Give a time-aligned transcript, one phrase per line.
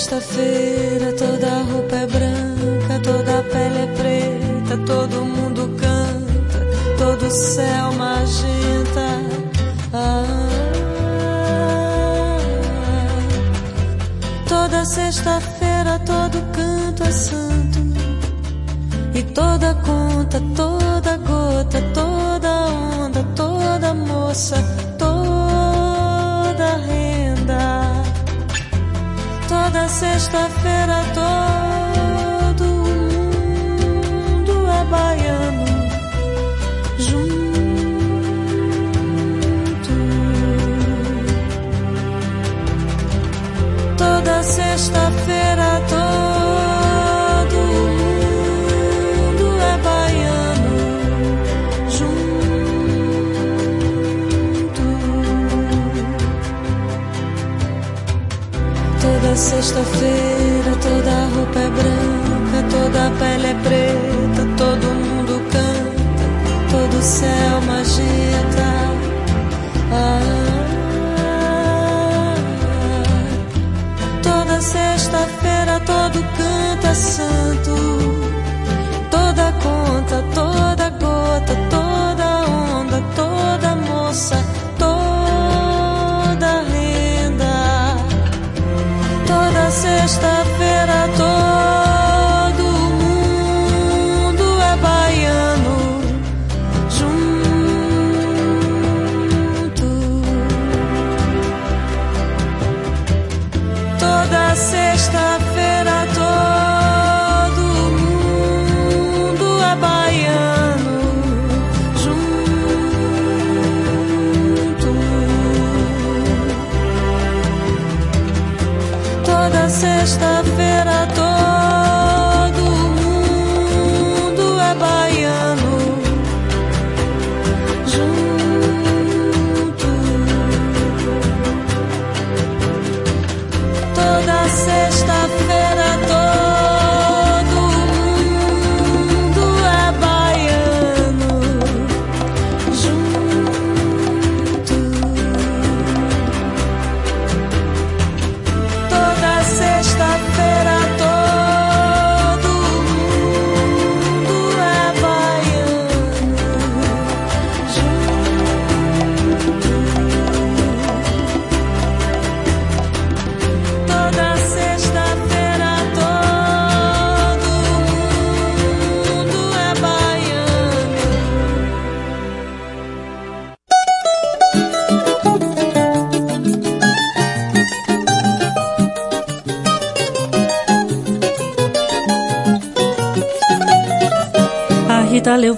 [0.00, 0.49] sexta-feira.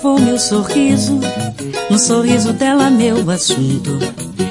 [0.02, 1.20] Levou meu sorriso,
[1.88, 4.00] no sorriso dela meu assunto.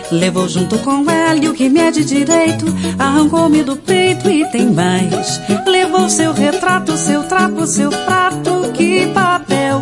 [0.09, 2.65] Levou junto com ela o que me é de direito,
[2.97, 5.41] arrancou-me do peito e tem mais.
[5.67, 9.81] Levou seu retrato, seu trapo, seu prato, que papel.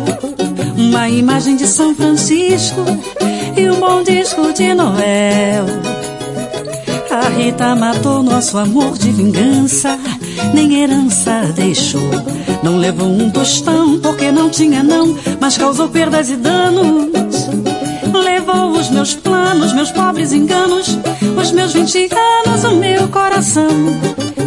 [0.76, 2.80] Uma imagem de São Francisco
[3.56, 5.66] e um bom disco de Noel.
[7.12, 9.96] A Rita matou nosso amor de vingança,
[10.52, 12.10] nem herança deixou.
[12.62, 17.48] Não levou um tostão porque não tinha não, mas causou perdas e danos.
[18.12, 20.98] Levou os meus planos, meus pobres enganos,
[21.40, 22.08] os meus vinte
[22.46, 23.68] anos, o meu coração.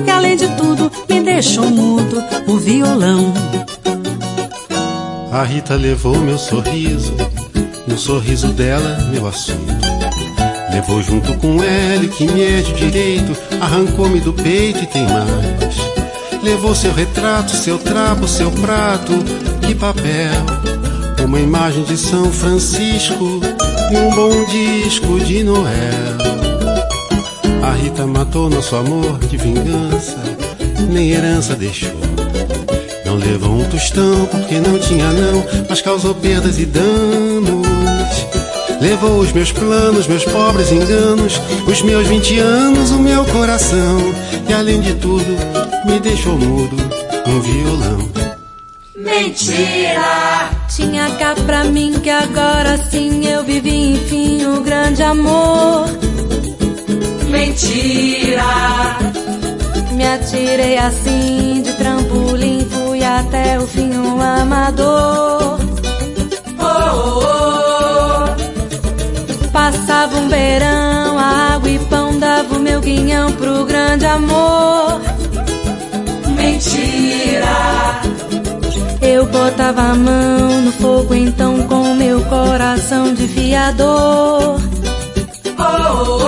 [0.05, 3.33] E além de tudo, me deixou mudo o violão.
[5.31, 7.13] A Rita levou meu sorriso,
[7.87, 9.73] no sorriso dela, meu assunto.
[10.71, 15.75] Levou junto com ela que me é de direito, arrancou-me do peito e tem mais.
[16.43, 19.13] Levou seu retrato, seu trapo, seu prato
[19.69, 20.43] e papel.
[21.25, 23.39] Uma imagem de São Francisco
[23.91, 26.17] e um bom disco de Noel.
[27.63, 30.17] A Rita matou nosso amor de vingança,
[30.89, 31.95] nem herança deixou.
[33.05, 37.22] Não levou um tostão porque não tinha não, mas causou perdas e danos.
[38.83, 43.97] Levou os meus planos, meus pobres enganos, os meus vinte anos, o meu coração.
[44.49, 45.37] E além de tudo,
[45.85, 46.75] me deixou mudo
[47.25, 48.09] um violão.
[48.97, 50.49] Mentira!
[50.67, 55.85] Tinha cá pra mim que agora sim eu vivi enfim o grande amor.
[57.29, 58.97] Mentira!
[59.93, 65.62] Me atirei assim de trampolim, fui até o fim um amador.
[72.83, 75.01] Guinhão pro grande amor.
[76.35, 78.01] Mentira!
[79.01, 84.59] Eu botava a mão no fogo então com meu coração de fiador.
[85.57, 86.19] Oh, oh,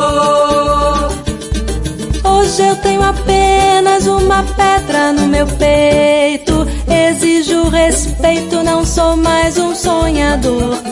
[2.23, 2.29] oh.
[2.29, 6.67] Hoje eu tenho apenas uma pedra no meu peito.
[6.87, 10.84] Exijo respeito, não sou mais um sonhador.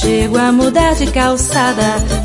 [0.00, 1.82] Chego a mudar de calçada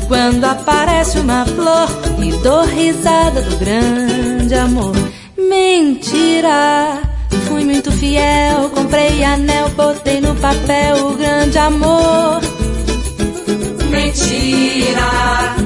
[0.08, 4.94] quando aparece uma flor e dou risada do grande amor.
[5.36, 7.02] Mentira!
[7.46, 12.40] Fui muito fiel, comprei anel, botei no papel o grande amor.
[13.90, 15.56] Mentira!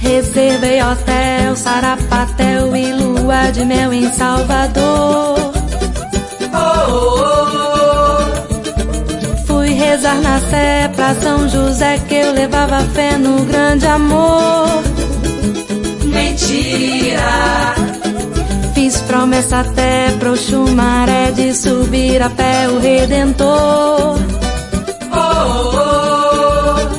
[0.00, 5.53] Reservei hotel, sarapatel e lua de mel em Salvador.
[10.04, 14.82] Rezar na sé pra São José que eu levava fé no grande amor.
[16.04, 17.74] Mentira!
[18.74, 24.18] Fiz promessa até pro chumaré de subir a pé o Redentor.
[25.10, 26.90] Oh, oh.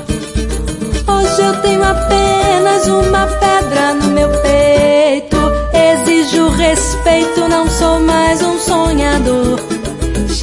[1.11, 5.37] Hoje eu tenho apenas uma pedra no meu peito.
[5.73, 9.74] Exijo respeito, não sou mais um sonhador.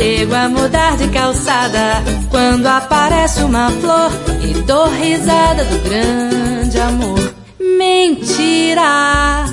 [0.03, 4.11] Chego a mudar de calçada quando aparece uma flor
[4.43, 7.35] e dou risada do grande amor.
[7.79, 9.45] Mentira!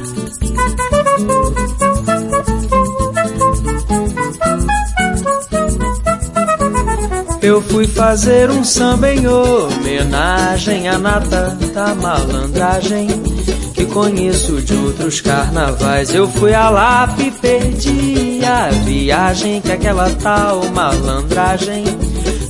[7.44, 13.29] Eu fui fazer um samba em homenagem à nata da malandragem
[13.74, 16.14] que conheço de outros carnavais.
[16.14, 21.84] Eu fui a Lapa e perdi a viagem que aquela tal malandragem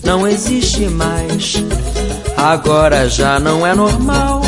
[0.03, 1.55] não existe mais.
[2.37, 4.41] Agora já não é normal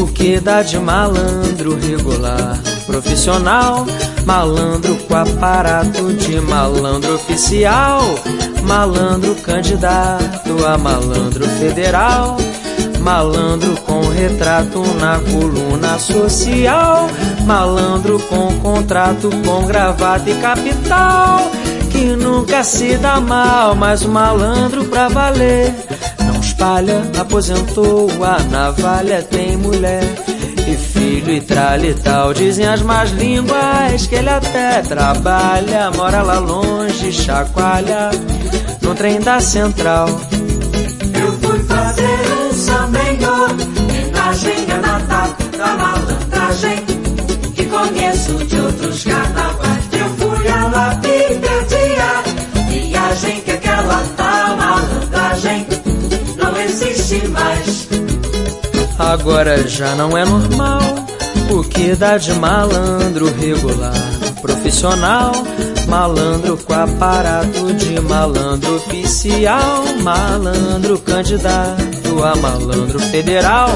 [0.00, 3.86] o que dá de malandro regular, profissional,
[4.24, 8.02] malandro com aparato de malandro oficial,
[8.64, 12.36] malandro candidato a malandro federal,
[13.02, 17.08] malandro com retrato na coluna social,
[17.44, 21.50] malandro com contrato com gravata e capital,
[21.90, 25.74] que nunca se dá mal, mas o malandro pra valer
[26.62, 30.04] espalha, aposentou a navalha, tem mulher
[30.68, 32.32] e filho e tralha e tal.
[32.32, 38.10] Dizem as más línguas que ele até trabalha, mora lá longe, chacoalha
[38.80, 40.08] no trem da central.
[41.20, 42.21] Eu fui fazer
[46.52, 46.84] malandragem,
[47.54, 49.84] que conheço de outros carnavais.
[49.92, 55.66] Eu fui a lá e perdi viagem que aquela tal malandragem
[56.36, 57.88] não existe mais.
[58.98, 60.80] Agora já não é normal
[61.50, 63.92] o que dá de malandro regular.
[64.40, 65.32] profissional,
[65.86, 73.70] malandro com aparato de malandro oficial, malandro candidato a malandro federal,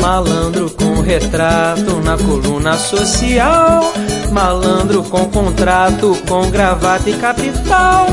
[0.00, 0.70] malandro
[1.06, 3.92] retrato na coluna social,
[4.32, 8.06] malandro com contrato com gravata e capital.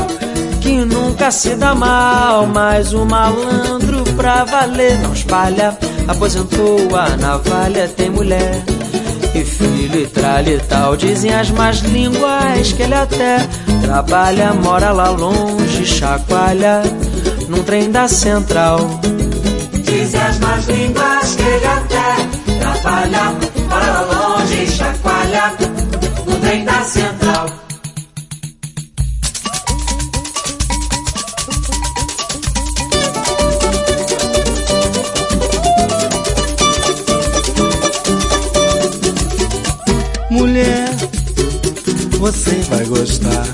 [0.60, 5.76] Que nunca se dá mal, mas o malandro pra valer não espalha.
[6.06, 8.62] Aposentou a navalha, tem mulher
[9.34, 10.96] e filho e tralha e tal.
[10.96, 13.38] Dizem as más línguas que ele até
[13.82, 16.82] trabalha, mora lá longe, chacoalha
[17.48, 18.78] num trem da central.
[26.54, 27.46] Trem da central.
[42.18, 43.46] você vai gostar.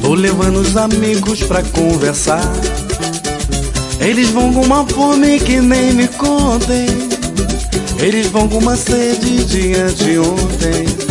[0.00, 2.50] Tô levando os amigos pra conversar.
[4.00, 6.86] Eles vão com uma fome que nem me contem.
[7.98, 11.09] Eles vão com uma sede de ontem.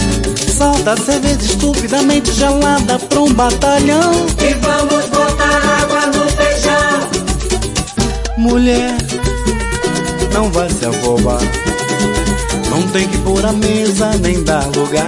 [0.59, 4.11] Solta a cerveja estupidamente gelada pra um batalhão.
[4.41, 7.09] E vamos botar água no feijão.
[8.37, 8.97] Mulher,
[10.33, 11.39] não vai se afobar.
[12.69, 15.07] Não tem que pôr a mesa nem dar lugar.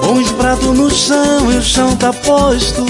[0.00, 2.86] Põe os pratos no chão e o chão tá posto.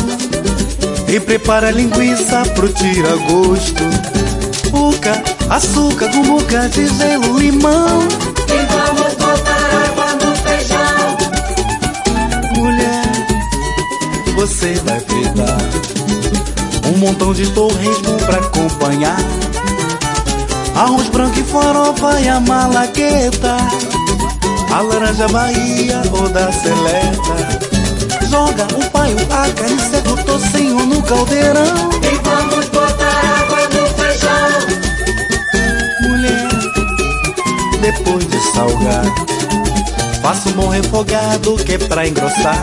[1.09, 3.82] E prepara a linguiça pro tira-gosto.
[4.73, 8.06] Uca, açúcar, gumuca de gelo, limão.
[8.47, 9.12] E vamos
[14.62, 15.59] você vai fritar
[16.87, 19.19] um montão de torresmo pra acompanhar.
[20.76, 23.57] Arroz branco e farofa e a malagueta.
[24.73, 27.59] A laranja Bahia ou da seleta.
[28.31, 31.90] Joga o pai, a carne seco, tocinho no caldeirão.
[32.00, 34.61] E vamos botar água no feijão.
[36.02, 36.49] Mulher,
[37.81, 39.33] depois de salgar
[40.23, 42.57] Faça um bom refogado que é pra engrossar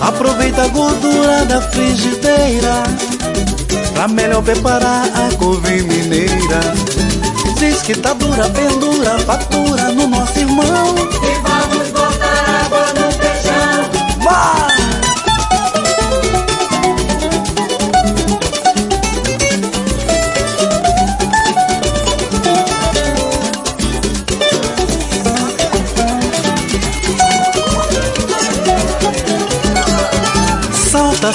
[0.00, 2.82] Aproveita a gordura da frigideira
[3.94, 6.60] Pra melhor preparar a couve mineira
[7.58, 10.94] Diz que tá dura, pendura, fatura no nosso irmão.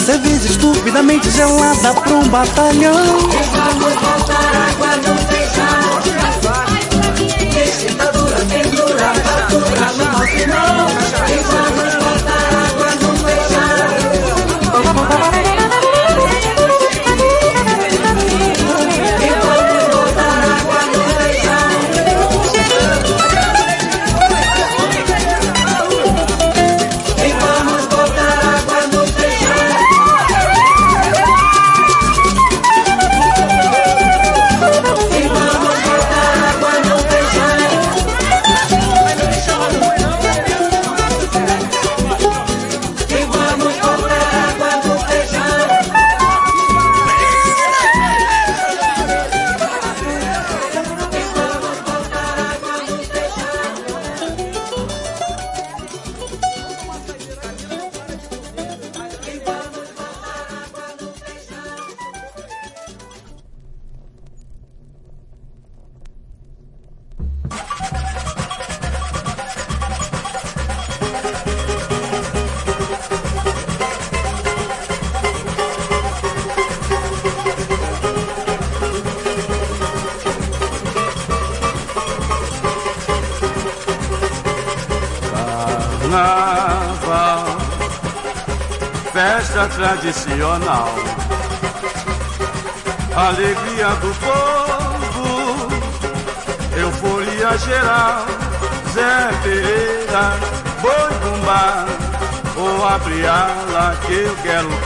[0.10, 3.20] Cerveja estupidamente gelada pra um batalhão.
[3.30, 5.60] E vamos botar água no feijão.
[10.40, 10.79] tradicional.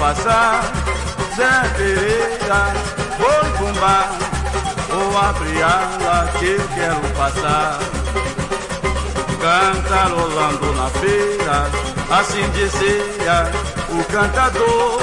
[0.03, 0.61] Passar.
[1.37, 2.61] Zé Pereira,
[3.17, 4.11] boi bumbá,
[4.97, 7.79] ou abre ala que eu quero passar.
[9.43, 11.57] Cantarolando na feira,
[12.19, 13.37] assim dizia
[13.89, 14.99] o cantador.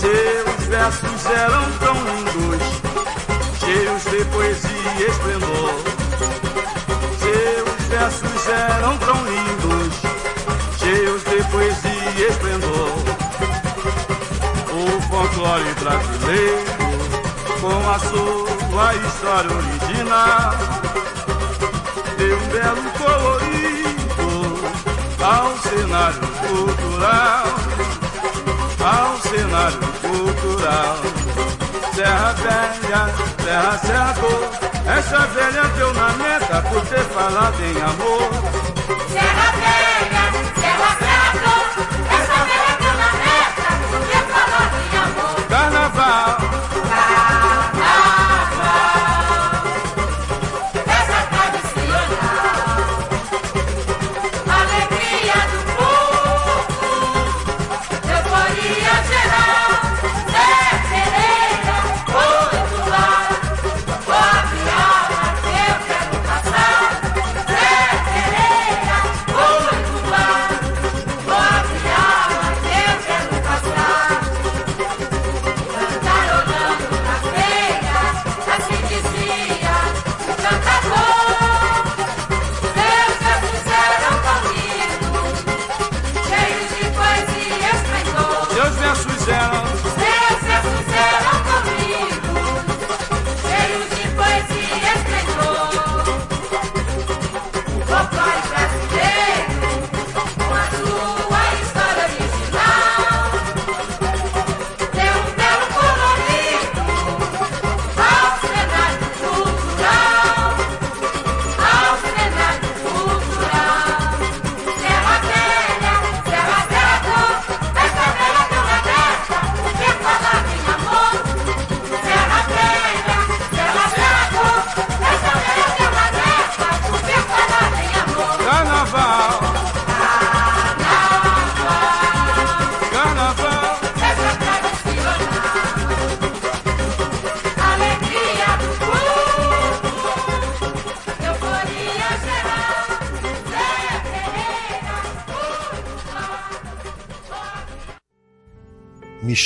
[0.00, 2.62] Seus versos eram tão lindos,
[3.60, 5.74] cheios de poesia e esplendor.
[7.22, 9.94] Seus versos eram tão lindos,
[10.78, 13.09] cheios de poesia e esplendor.
[14.80, 16.64] O folclore brasileiro,
[17.60, 20.54] com a sua história original,
[22.16, 24.28] deu um belo colorido
[25.22, 27.44] ao cenário cultural,
[28.80, 30.96] ao cenário cultural.
[31.94, 33.00] Serra Velha,
[33.44, 38.30] Serra Serrador essa velha deu na meta por ter falado em amor.
[39.08, 40.24] Serra velha,
[40.60, 42.09] serra velha,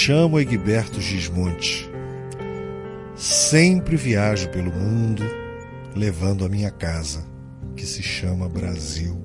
[0.05, 1.91] chamo Egberto Gismonte.
[3.17, 5.23] Sempre viajo pelo mundo
[5.97, 7.25] levando a minha casa,
[7.75, 9.19] que se chama Brasil.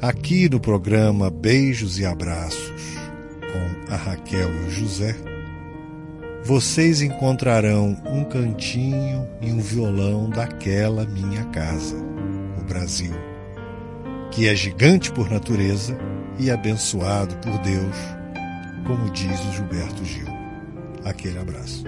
[0.00, 2.96] Aqui no programa Beijos e Abraços,
[3.52, 5.14] com a Raquel e o José,
[6.42, 11.94] vocês encontrarão um cantinho e um violão daquela minha casa,
[12.60, 13.14] o Brasil,
[14.32, 15.96] que é gigante por natureza
[16.36, 18.11] e abençoado por Deus
[19.28, 20.26] diz o Gilberto Gil.
[21.04, 21.84] Aquele abraço.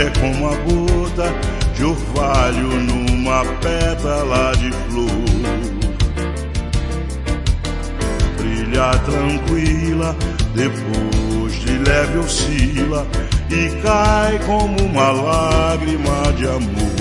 [0.00, 1.32] É como a gota
[1.74, 5.08] de orvalho numa pétala de flor.
[8.36, 10.14] Brilha tranquila
[10.54, 13.06] depois de leve oscila
[13.50, 16.96] e cai como uma lágrima de amor.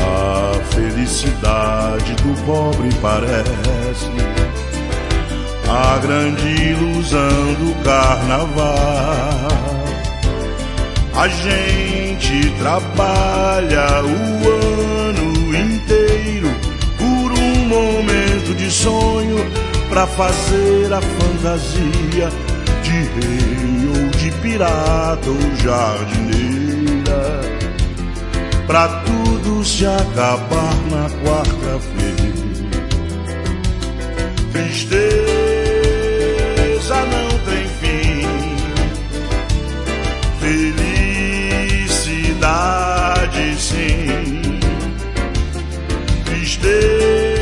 [0.00, 4.10] A felicidade do pobre parece
[5.66, 9.83] a grande ilusão do carnaval.
[11.16, 16.48] A gente trabalha o ano inteiro
[16.98, 19.38] por um momento de sonho
[19.88, 22.28] para fazer a fantasia
[22.82, 27.40] de rei ou de pirata ou jardineira,
[28.66, 32.34] para tudo se acabar na quarta-feira.
[34.52, 35.43] Tristeza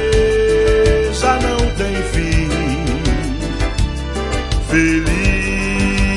[0.02, 2.48] Tristeza não tem fim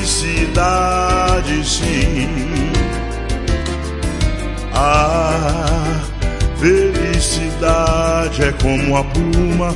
[0.02, 2.28] felicidade sim.
[4.74, 6.00] Ah,
[6.56, 9.72] Felicidade é como a pluma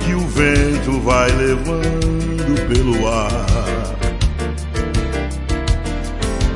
[0.00, 3.46] que o vento vai levando pelo ar.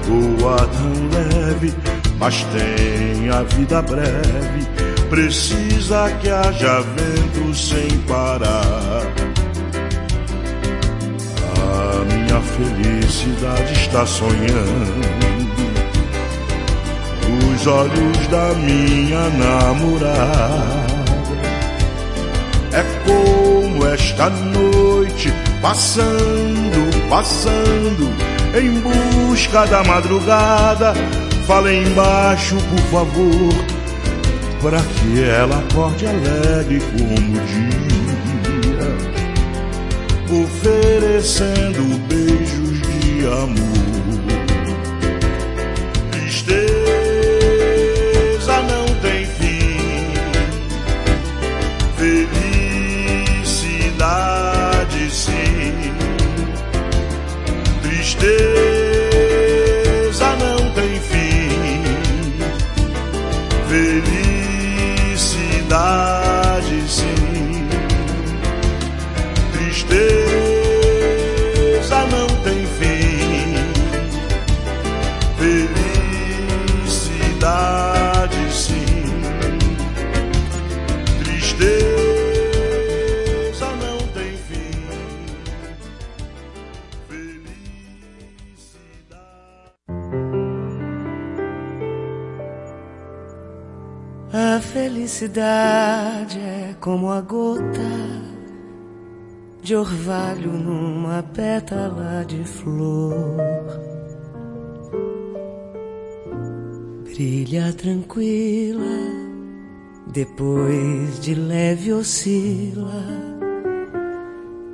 [0.03, 1.73] Voa tão leve,
[2.19, 4.86] mas tem a vida breve.
[5.11, 9.03] Precisa que haja vento sem parar.
[11.57, 15.47] A minha felicidade está sonhando
[17.57, 20.87] os olhos da minha namorada.
[22.73, 28.12] É como esta noite, passando, passando,
[28.55, 30.92] em busca da madrugada.
[31.47, 33.55] Fala embaixo, por favor,
[34.62, 38.88] para que ela acorde alegre como dia,
[40.45, 43.76] oferecendo beijos de amor.
[95.16, 97.64] Felicidade é como a gota
[99.62, 103.16] de orvalho numa pétala de flor.
[107.05, 108.85] Brilha tranquila,
[110.12, 113.05] depois de leve oscila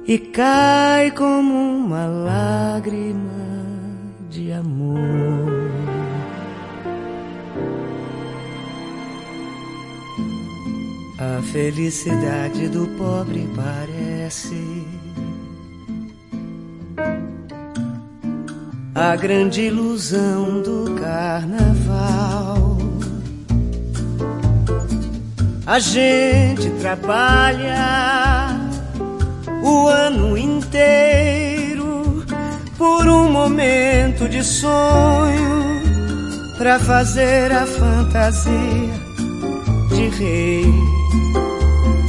[0.08, 3.30] e cai como uma lágrima
[4.28, 5.31] de amor.
[11.42, 14.86] A felicidade do pobre parece
[18.94, 22.78] a grande ilusão do carnaval.
[25.66, 28.56] A gente trabalha
[29.64, 32.24] o ano inteiro
[32.78, 35.82] por um momento de sonho
[36.56, 38.94] para fazer a fantasia
[39.90, 41.01] de rei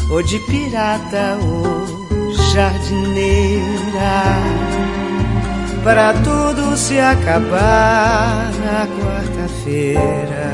[0.09, 3.63] ou de pirata ou jardineira.
[5.83, 10.53] Para tudo se acabar na quarta-feira.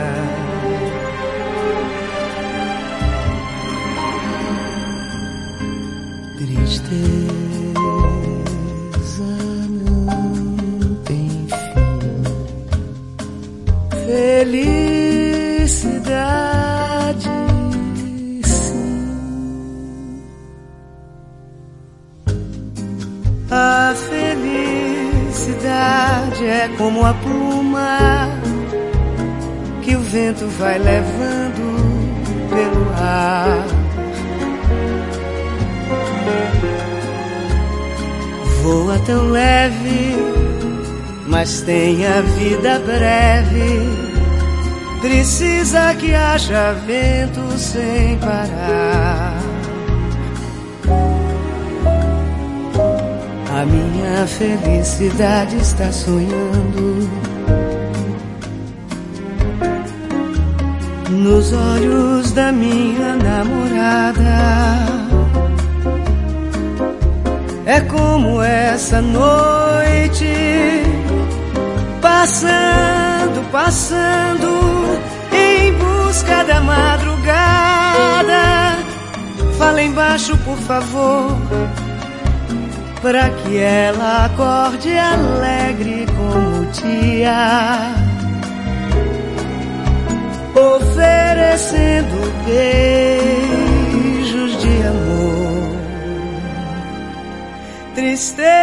[6.38, 7.20] Tristeza
[9.86, 12.24] não tem fim.
[14.06, 15.30] Felicidade
[26.40, 28.30] felicidade é como a pluma
[29.82, 33.66] que o vento vai levando pelo ar.
[38.64, 40.16] Voa tão leve,
[41.28, 44.10] mas tem a vida breve.
[45.02, 49.29] Precisa que haja vento sem parar.
[53.60, 57.10] A minha felicidade está sonhando
[61.10, 64.24] nos olhos da minha namorada.
[67.66, 70.26] É como essa noite,
[72.02, 75.02] passando, passando
[75.34, 77.18] em busca da madrugada.
[79.58, 81.89] Fala embaixo, por favor
[83.02, 87.96] para que ela acorde alegre como dia,
[90.54, 93.42] oferecendo beijos
[94.62, 95.80] de amor.
[97.96, 98.60] Tristeza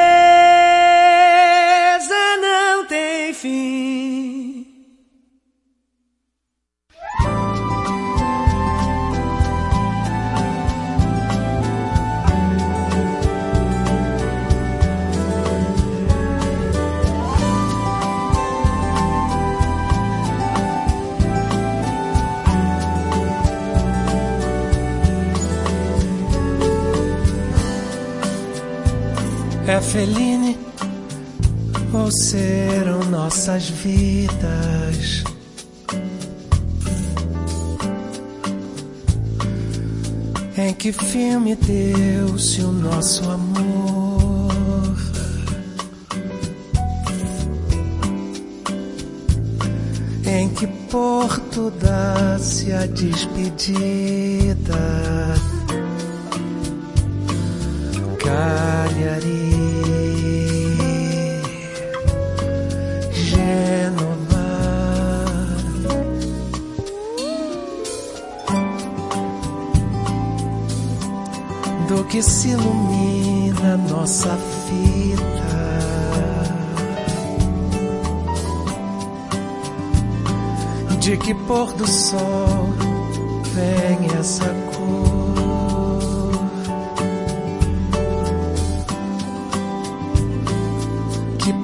[29.68, 30.57] É Feline
[31.92, 35.24] ou serão nossas vidas?
[40.57, 44.96] Em que filme deu-se o nosso amor?
[50.24, 54.76] Em que porto dá-se a despedida?
[58.96, 59.50] Cagliari,
[63.12, 64.46] Gênova.
[71.88, 75.26] Do que se ilumina nossa fita.
[81.00, 82.70] De que pôr do sol
[83.54, 84.65] vem essa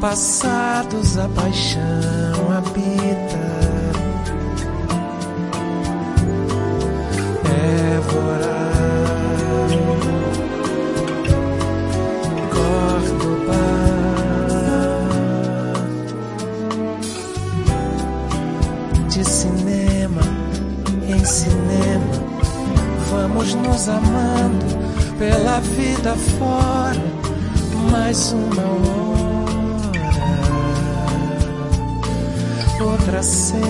[0.02, 1.80] passados a paixão
[2.50, 3.38] habita.
[7.46, 8.72] Évora,
[12.50, 13.62] Córdoba.
[19.08, 20.22] De cinema
[21.08, 22.14] em cinema,
[23.08, 24.66] vamos nos amando
[25.16, 27.00] pela vida fora.
[27.92, 29.01] Mais uma hora,
[33.02, 33.66] outra cena,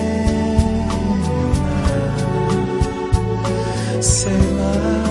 [3.99, 5.03] sei lá.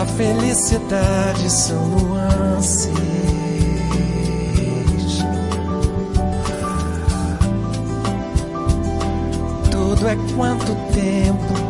[0.00, 2.92] A felicidade são nuances.
[9.70, 11.61] Tudo é quanto tempo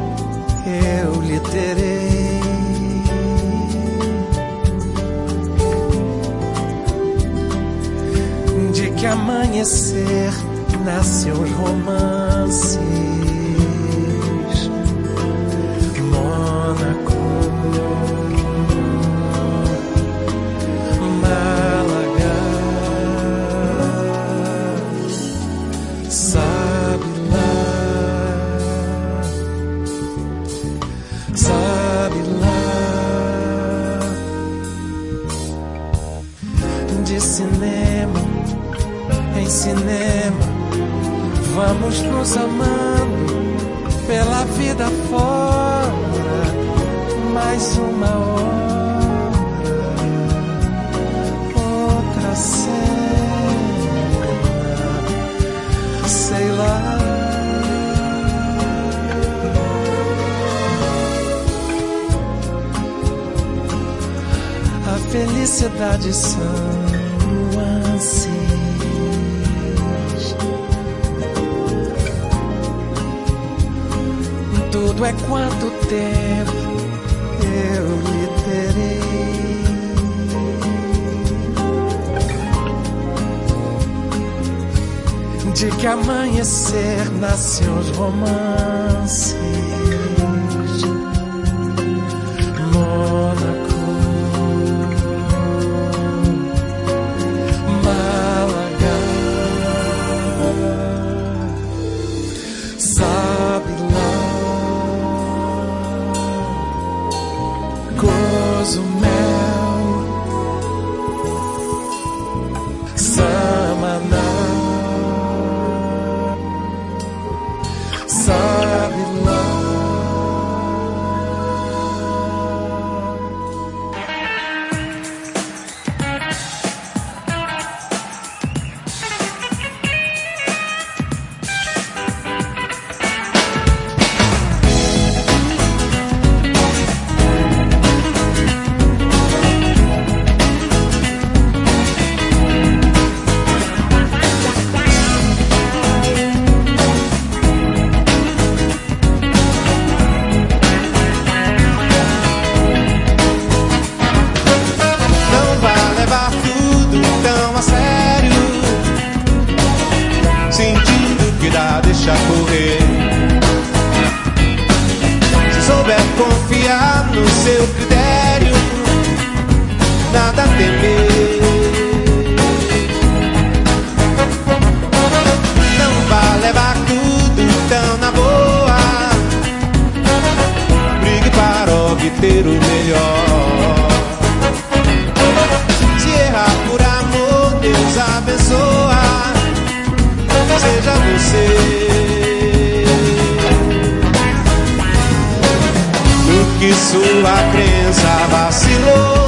[197.93, 199.27] crença vacilou,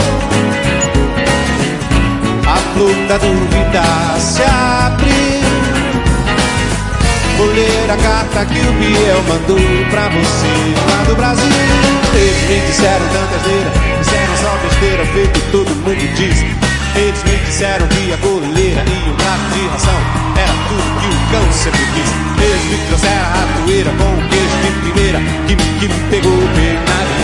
[2.47, 3.83] a flor da dúvida
[4.19, 5.15] se abriu.
[7.37, 10.55] Vou ler a carta que o Biel mandou pra você
[10.89, 11.45] lá do Brasil.
[12.15, 16.45] Eles me disseram tanta asneira, disseram só besteira, feito todo mundo diz.
[16.97, 20.01] Eles me disseram que a goleira e o prato de ração
[20.37, 22.11] era tudo que o cão sempre quis.
[22.43, 26.85] Eles me trouxeram a ratoeira com o queijo de primeira que, que me pegou pelo
[26.85, 27.24] nariz.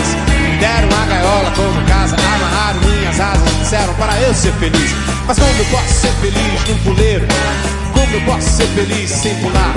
[0.61, 4.91] Deram uma gaiola como casa, amarraram minhas asas, disseram para eu ser feliz.
[5.25, 7.25] Mas como eu posso ser feliz num puleiro?
[7.93, 9.73] Como eu posso ser feliz sem pular?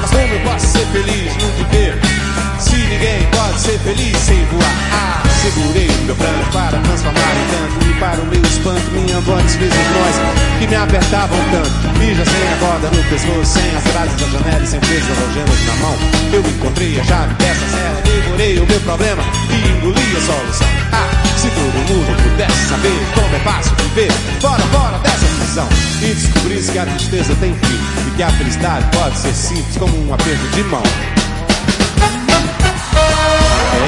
[0.00, 2.21] Mas como eu posso ser feliz num viver?
[2.62, 4.62] Se ninguém pode ser feliz sem voar.
[4.92, 7.90] Ah, segurei o meu pranto para transformar em canto.
[7.90, 11.92] E para o meu espanto, minha voz desfez os nós que me apertavam tanto.
[12.02, 15.18] Já sem a corda no pescoço, sem as grades da janela e sem peso das
[15.22, 15.96] algemas na mão.
[16.32, 20.66] Eu encontrei a chave dessa serra, devorei o meu problema e engoli a solução.
[20.92, 25.68] Ah, se todo mundo pudesse saber como é fácil viver fora, fora dessa prisão.
[26.02, 30.06] E descobrisse que a tristeza tem fim e que a felicidade pode ser simples como
[30.06, 30.82] um aperto de mão.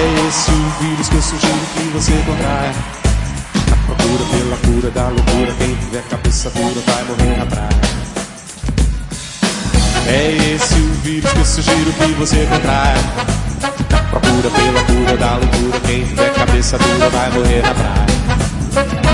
[0.04, 2.74] É esse o vírus que eu sugiro que você contraia.
[3.86, 7.80] Procura pela cura da loucura, quem tiver cabeça dura vai morrer na praia.
[10.06, 12.98] É esse o vírus que eu sugiro que você contraia.
[14.10, 19.13] Procura pela cura da loucura, quem tiver cabeça dura vai morrer na praia.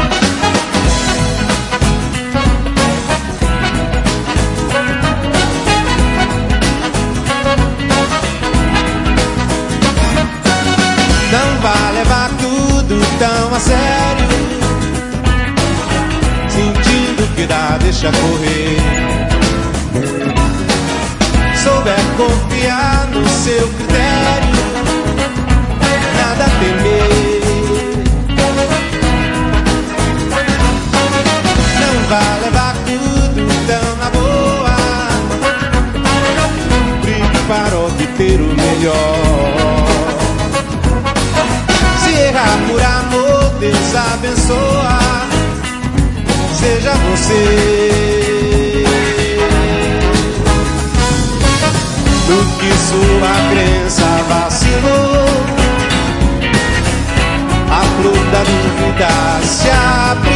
[18.01, 18.79] Deixa correr.
[21.55, 24.55] Souber confiar no seu critério,
[26.17, 27.43] nada a temer.
[31.81, 34.77] Não vai levar tudo tão na boa.
[37.03, 39.17] Brigue para obter o melhor.
[42.03, 45.10] Se errar por amor, Deus abençoa.
[46.61, 47.43] Seja você.
[52.29, 55.25] No que sua crença vacilou,
[57.71, 59.09] a flor da dúvida
[59.43, 60.35] se abriu.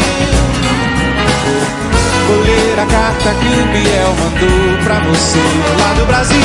[2.27, 5.43] Vou ler a carta que o Biel mandou pra você
[5.79, 6.41] lá do Brasil.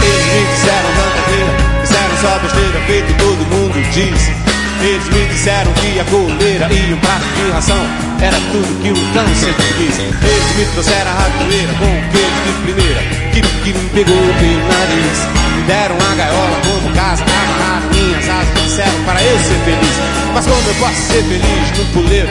[0.00, 0.46] Eles me
[0.94, 1.52] tanta feira,
[1.82, 4.57] disseram só besteira, feito todo mundo diz.
[4.80, 7.84] Eles me disseram que a coleira e um prato de ração
[8.20, 9.98] era tudo que o cão sempre quis.
[9.98, 13.00] Eles me trouxeram a ratoeira com um queijo de primeira
[13.32, 15.18] que, que me pegou pelo nariz.
[15.56, 19.96] Me deram a gaiola como casa, amarraram minhas asas, disseram para eu ser feliz.
[20.32, 22.28] Mas como eu posso ser feliz no puleiro?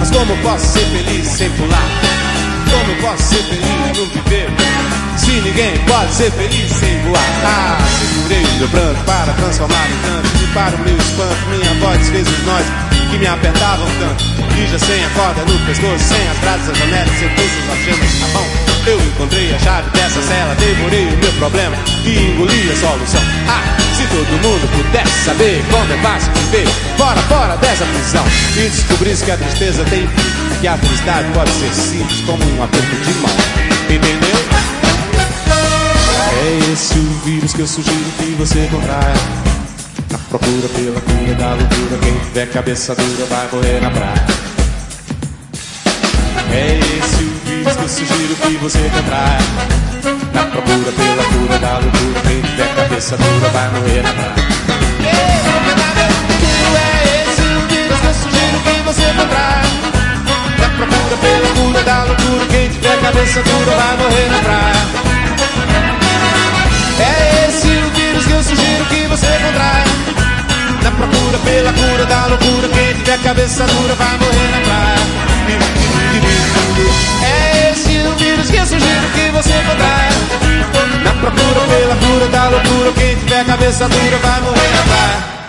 [0.00, 1.88] Mas como eu posso ser feliz sem pular?
[2.70, 4.75] Como eu posso ser feliz no viver?
[5.42, 7.22] Ninguém pode ser feliz sem voar.
[7.44, 10.44] Ah, segurei o meu pranto para transformar em canto.
[10.44, 12.66] E para o meu espanto, minha voz desfez os nós
[13.10, 14.24] que me apertavam tanto.
[14.70, 18.28] Já sem a corda no pescoço, sem as grades da janela, sem pulsos algemas na
[18.28, 18.46] mão.
[18.86, 23.20] Eu encontrei a chave dessa cela, devorei o meu problema e engoli a solução.
[23.48, 23.62] Ah,
[23.94, 26.66] se todo mundo pudesse saber como é fácil viver
[26.96, 28.24] fora, fora dessa prisão.
[28.56, 32.62] E descobrisse que a tristeza tem fim, que a felicidade pode ser simples como um
[32.62, 33.65] aperto de mão.
[36.76, 39.14] Esse o vírus que eu sugiro que você contraia.
[40.10, 44.26] Na procura pela cura da loucura, quem tiver cabeça dura vai morrer na praia.
[46.52, 49.38] É esse o vírus que eu sugiro que você contraia.
[50.34, 54.34] Na procura pela cura da loucura, quem tiver cabeça dura vai morrer na praia.
[55.06, 55.32] É
[57.24, 59.64] esse o vírus que eu sugiro que você contraia.
[60.60, 65.06] Na procura pela cura da loucura, quem tiver cabeça dura vai morrer na praia.
[68.26, 69.84] Que eu sugiro que você contraia.
[70.82, 75.06] Na procura pela cura da loucura, quem tiver cabeça dura vai morrer na praia.
[77.24, 80.10] É esse o vírus que eu sugiro que você contraia.
[81.04, 85.45] Na procura pela cura da loucura, quem tiver cabeça dura vai morrer na praia.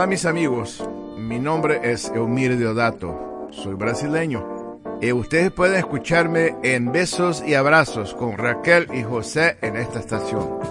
[0.00, 0.82] Hola mis amigos,
[1.18, 3.48] mi nombre es Eumir Deodato.
[3.50, 4.80] Soy brasileño.
[5.02, 10.69] Y ustedes pueden escucharme en Besos y Abrazos con Raquel y José en esta estación.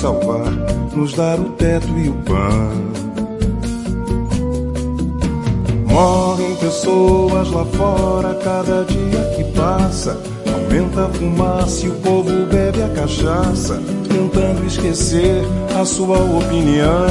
[0.00, 0.50] Salvar,
[0.96, 2.70] nos dar o teto e o pão.
[5.86, 10.18] Morrem pessoas lá fora cada dia que passa.
[10.50, 13.78] Aumenta a fumaça e o povo bebe a cachaça,
[14.08, 15.44] tentando esquecer
[15.78, 17.06] a sua opinião.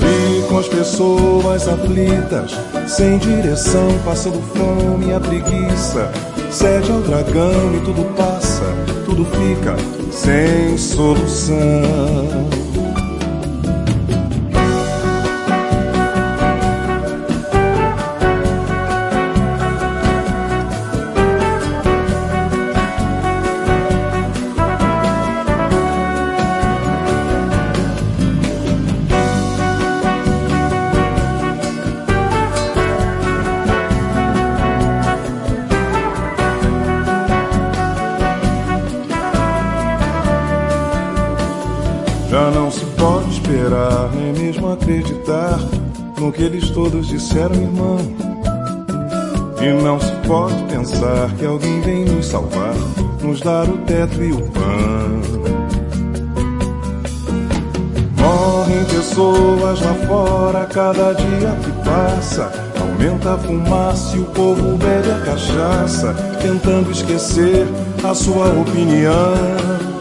[0.00, 2.54] Ficam as pessoas aflitas
[2.86, 6.10] sem direção, passando fome, a preguiça.
[6.50, 8.35] Cede ao dragão e tudo passa,
[9.16, 9.76] tudo fica
[10.12, 12.65] sem solução.
[47.26, 47.98] Disseram, irmão.
[49.60, 52.74] E não se pode pensar que alguém vem nos salvar,
[53.22, 55.46] nos dar o teto e o pão.
[58.18, 62.52] Morrem pessoas lá fora cada dia que passa.
[62.80, 67.66] Aumenta a fumaça e o povo bebe a cachaça, tentando esquecer
[68.04, 69.96] a sua opinião.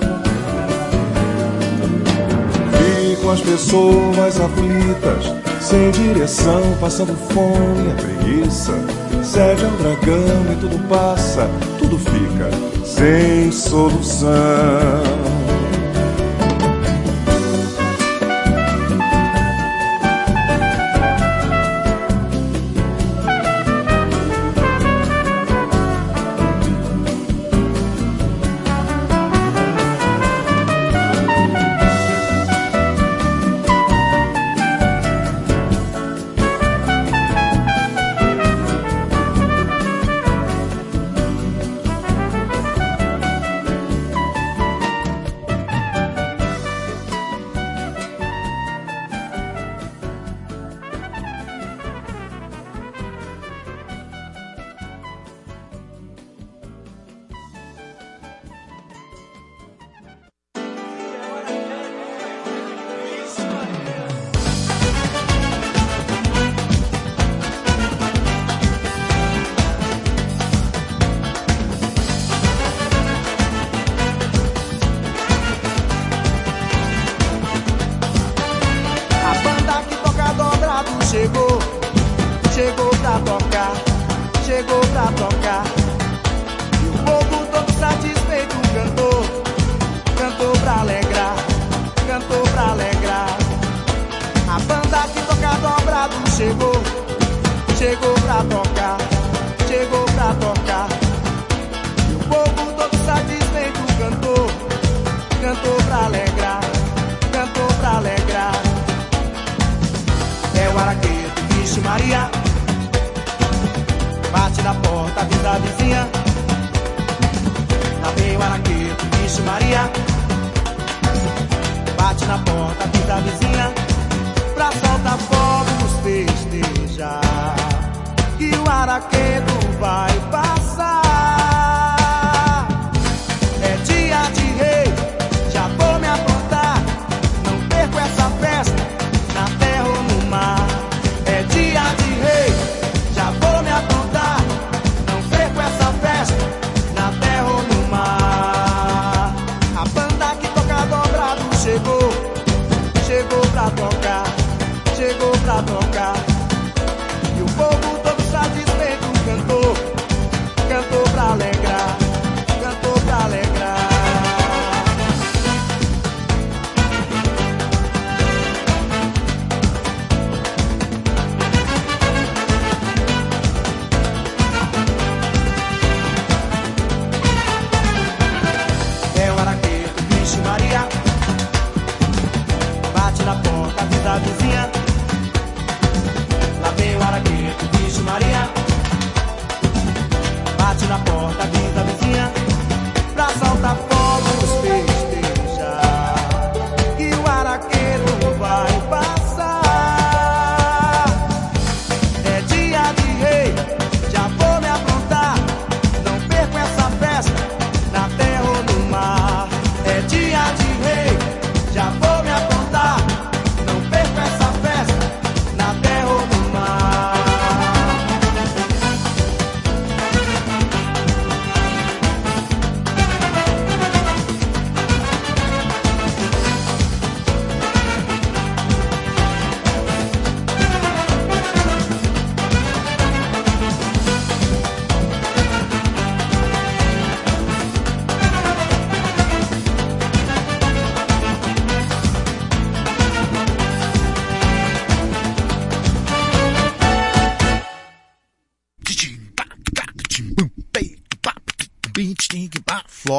[3.36, 8.74] as pessoas aflitas, sem direção, passando fome, a preguiça.
[9.24, 11.50] Cede ao dragão e tudo passa,
[11.80, 12.52] tudo fica
[12.86, 14.30] sem solução.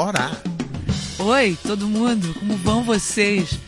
[0.07, 0.31] Flora.
[1.19, 3.59] Oi, todo mundo, como vão vocês?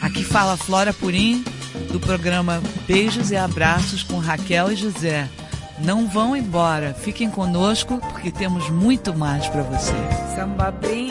[0.00, 1.42] Aqui fala Flora Purim,
[1.90, 5.28] do programa Beijos e Abraços com Raquel e José.
[5.80, 10.36] Não vão embora, fiquem conosco porque temos muito mais para vocês.
[10.36, 11.07] Samba brindo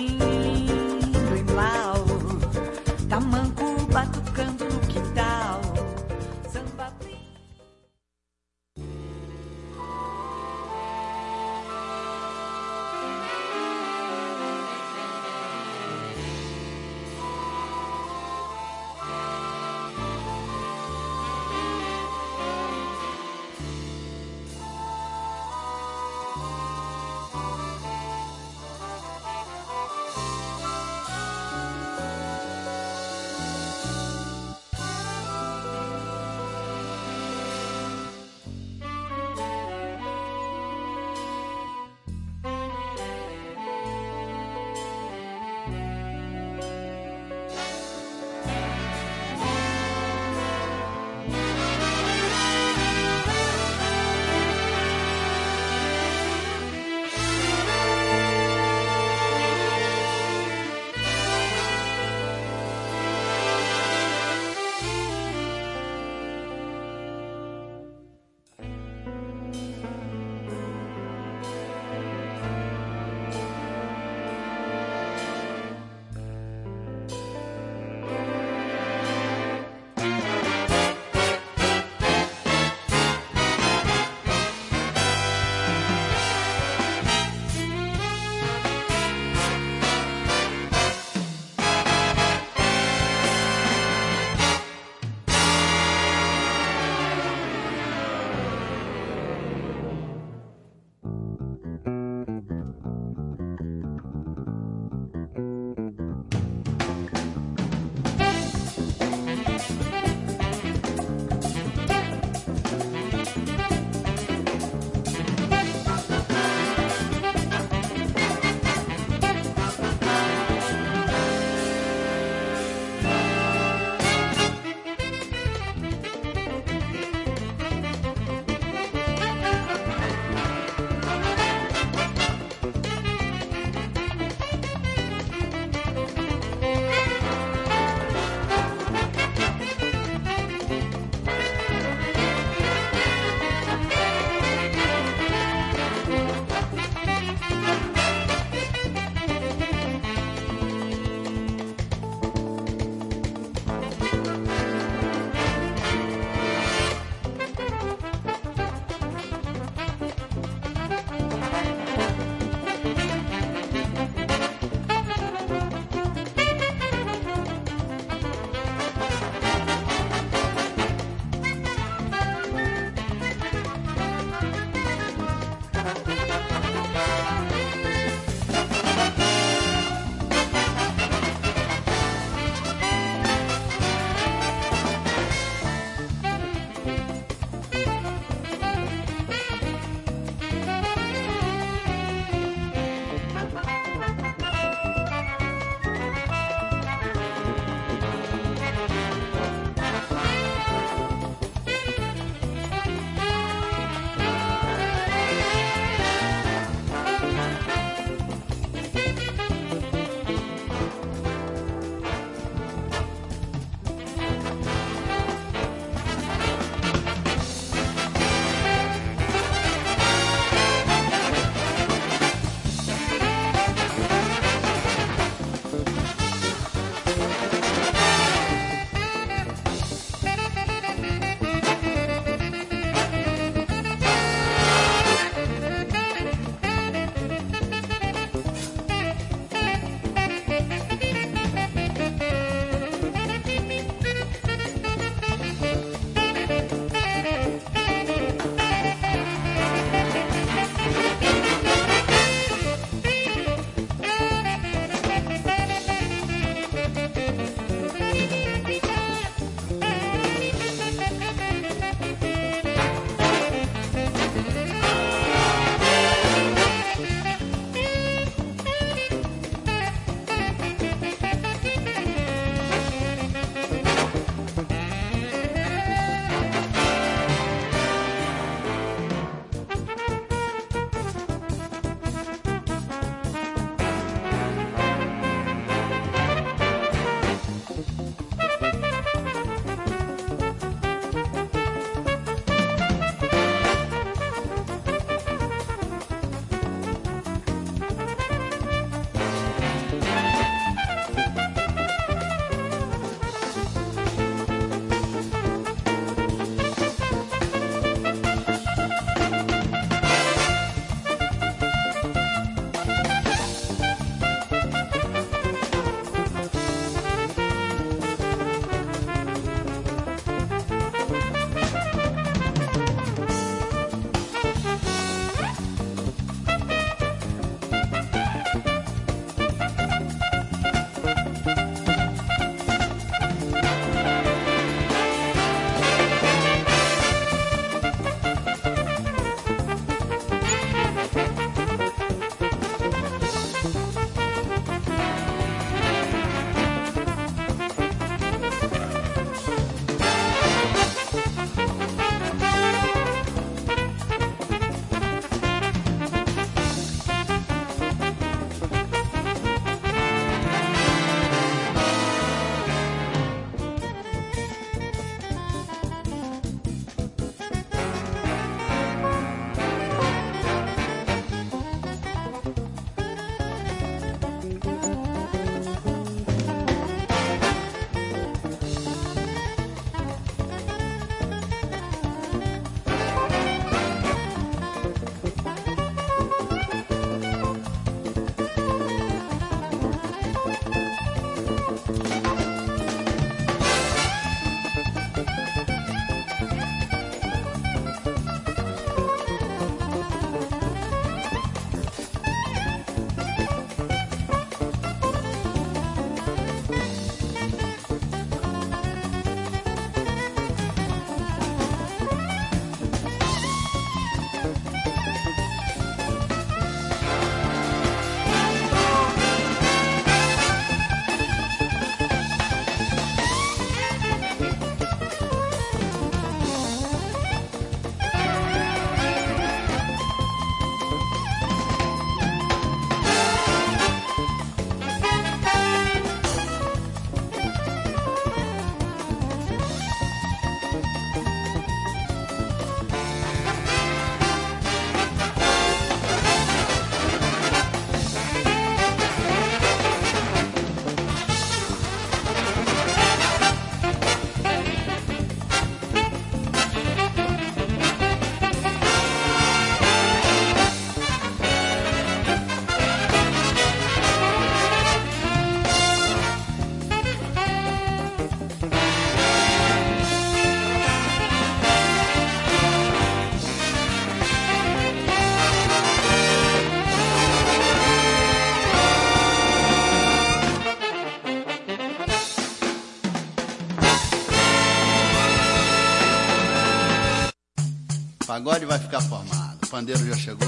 [488.37, 489.57] pagode vai ficar formado.
[489.63, 490.47] O pandeiro já chegou.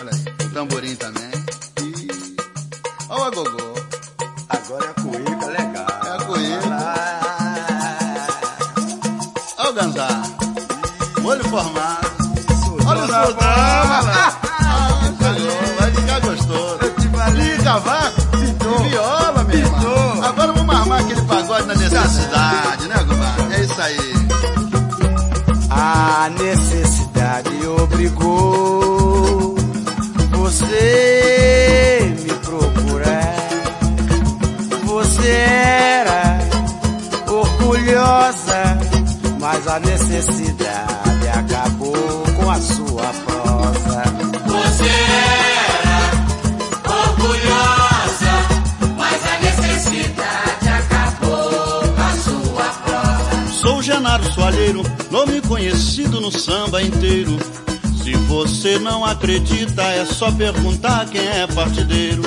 [0.00, 0.46] Olha aí.
[0.46, 1.30] O tamborim também.
[1.82, 2.36] E...
[3.10, 3.74] Olha o agogô.
[4.48, 5.86] Agora é a cuíca, legal.
[6.06, 6.94] É a cuíca.
[9.58, 10.08] Olha o ganzá.
[11.20, 12.08] Molho formado.
[12.86, 13.46] Olha o sultão.
[13.46, 14.10] Ah,
[15.78, 16.78] Vai ficar gostoso.
[17.36, 18.20] E cavaco.
[18.36, 20.24] E viola, meu irmão.
[20.24, 23.36] Agora vamos armar aquele pagode na necessidade, né, Gubá?
[23.54, 24.18] É isso aí.
[25.70, 26.77] A necessidade
[40.18, 44.02] necessidade acabou com a sua prosa.
[44.46, 44.90] Você
[45.78, 46.00] era
[47.06, 48.32] orgulhosa,
[48.96, 53.52] mas a necessidade acabou com a sua prosa.
[53.52, 57.38] Sou Genaro Soalheiro, nome conhecido no samba inteiro.
[58.02, 62.22] Se você não acredita, é só perguntar quem é partideiro.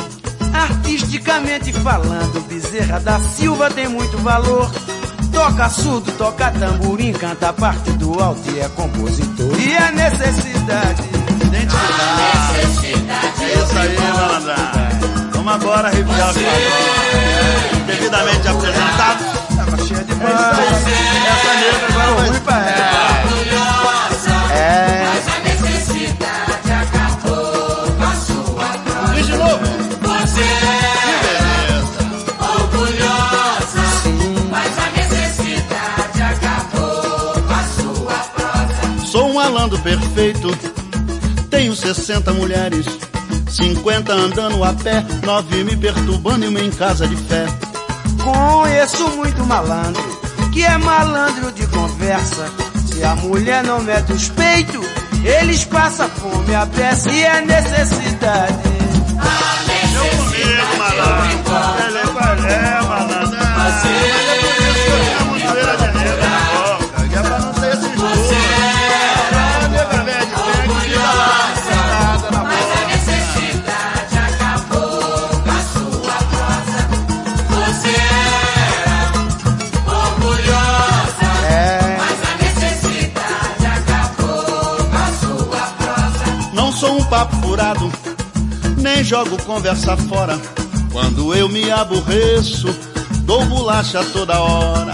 [0.54, 4.72] Artisticamente falando, Bezerra da Silva tem muito valor.
[5.42, 9.60] Toca surdo, toca tamborim, canta parte do alto e é compositor.
[9.60, 11.02] E a necessidade.
[11.44, 11.82] Identidade.
[13.42, 14.56] É isso aí, malandra.
[15.34, 16.44] Vamos agora os pagodes.
[17.88, 19.26] Devidamente apresentados.
[19.56, 23.31] Tava cheia de Essa negra agora vai ruim pra ela.
[39.72, 40.50] Malandro perfeito,
[41.50, 42.86] tenho 60 mulheres,
[43.50, 47.46] 50 andando a pé, 9 me perturbando e uma em casa de fé.
[48.22, 50.04] Conheço muito malandro,
[50.52, 52.52] que é malandro de conversa.
[52.86, 54.86] Se a mulher não mete os peitos,
[55.24, 58.54] eles passam fome a peça e a necessidade.
[59.96, 61.88] Eu comigo, malandro.
[61.88, 62.08] Ele é
[62.52, 64.31] é, malandro?
[89.12, 90.40] Jogo conversa fora.
[90.90, 92.74] Quando eu me aborreço,
[93.26, 94.94] dou bolacha toda hora.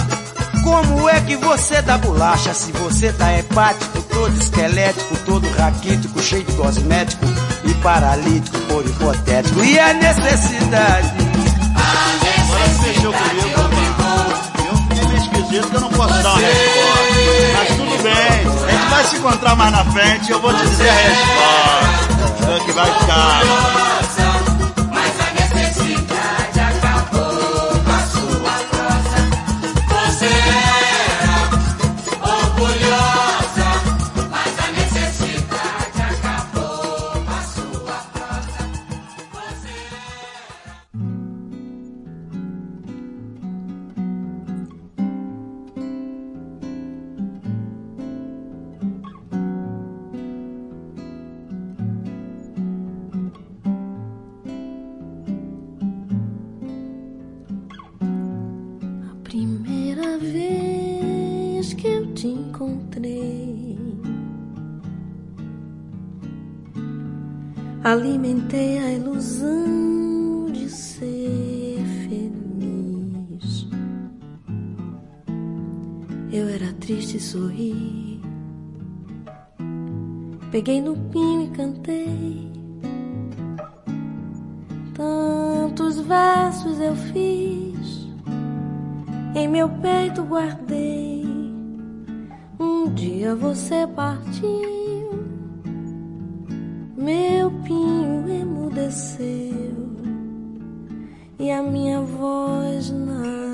[0.63, 6.43] Como é que você dá bolacha se você tá hepático, todo esquelético, todo raquítico, cheio
[6.43, 7.24] de cosmético
[7.63, 9.63] e paralítico por hipotético?
[9.63, 11.13] E a necessidade?
[12.41, 13.59] Agora você mexeu comigo.
[14.68, 17.53] Eu fiquei meio esquisito que eu não posso dar uma resposta.
[17.53, 18.65] Mas tudo bem.
[18.65, 22.07] A gente vai se encontrar mais na frente e eu vou te dizer a resposta.
[22.50, 24.26] É o que vai ficar.
[77.38, 78.19] Sorri.
[80.51, 82.51] Peguei no pinho e cantei.
[84.95, 88.07] Tantos versos eu fiz
[89.35, 91.25] em meu peito guardei.
[92.59, 95.23] Um dia você partiu,
[96.97, 99.77] meu pinho emudeceu
[101.38, 103.47] e a minha voz na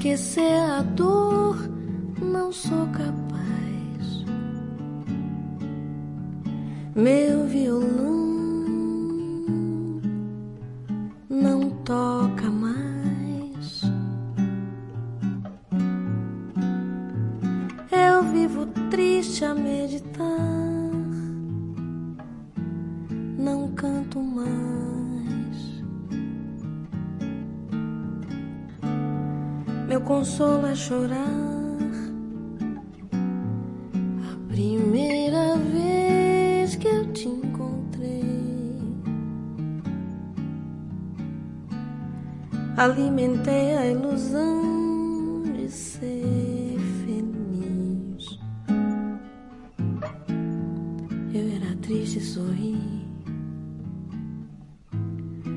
[0.00, 1.56] esquecer a dor,
[2.22, 4.24] não sou capaz.
[6.94, 8.19] Meu violão
[30.20, 31.16] consolo é chorar.
[34.22, 38.82] A primeira vez que eu te encontrei,
[42.76, 48.38] alimentei a ilusão de ser feliz.
[51.32, 52.78] Eu era triste e sorri.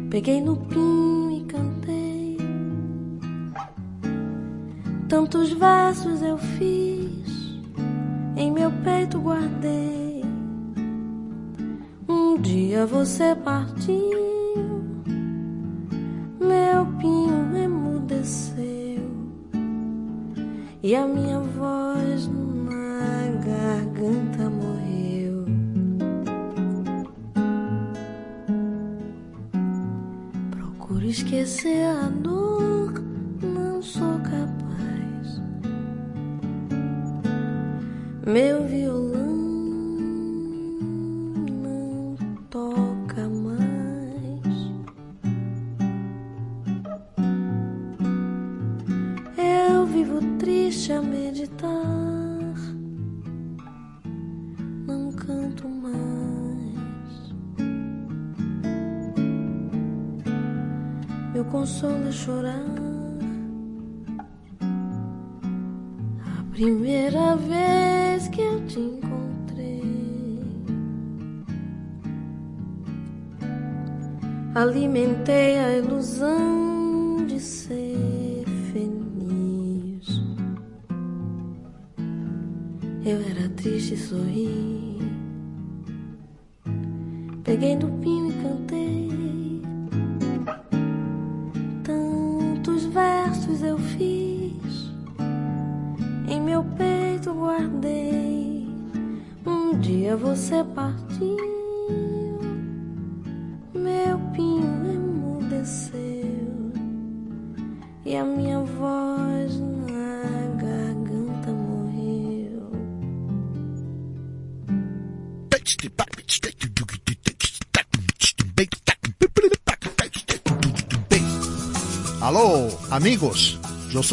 [0.09, 0.55] Peguei no
[13.13, 13.35] dia você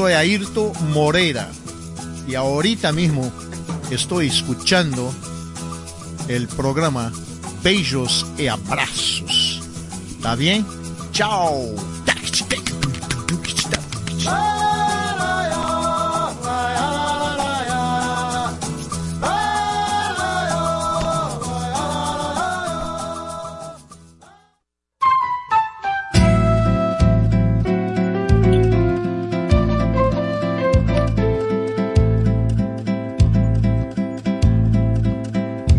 [0.01, 1.51] yo soy Ayrto Moreira
[2.27, 3.31] y ahorita mismo
[3.91, 5.13] estoy escuchando
[6.27, 7.13] el programa
[7.63, 9.61] Beijos y Abrazos.
[10.17, 10.65] ¿Está bien?
[11.13, 11.75] Chao.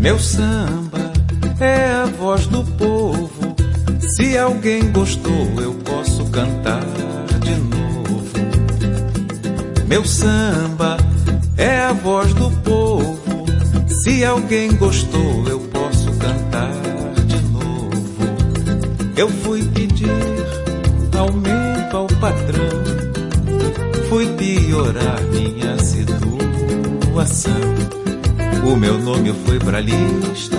[0.02, 1.12] Meu samba
[1.60, 3.54] é a voz do povo.
[4.00, 6.82] Se alguém gostou, eu posso cantar
[7.38, 8.24] de novo.
[9.86, 10.96] Meu samba
[11.56, 13.46] é a voz do povo.
[14.02, 16.72] Se alguém gostou, eu posso cantar
[17.24, 17.92] de novo.
[19.16, 20.08] Eu fui pedir
[21.16, 22.82] aumento ao patrão.
[24.08, 26.02] Fui piorar minha situação.
[28.64, 30.56] O meu nome foi pra lista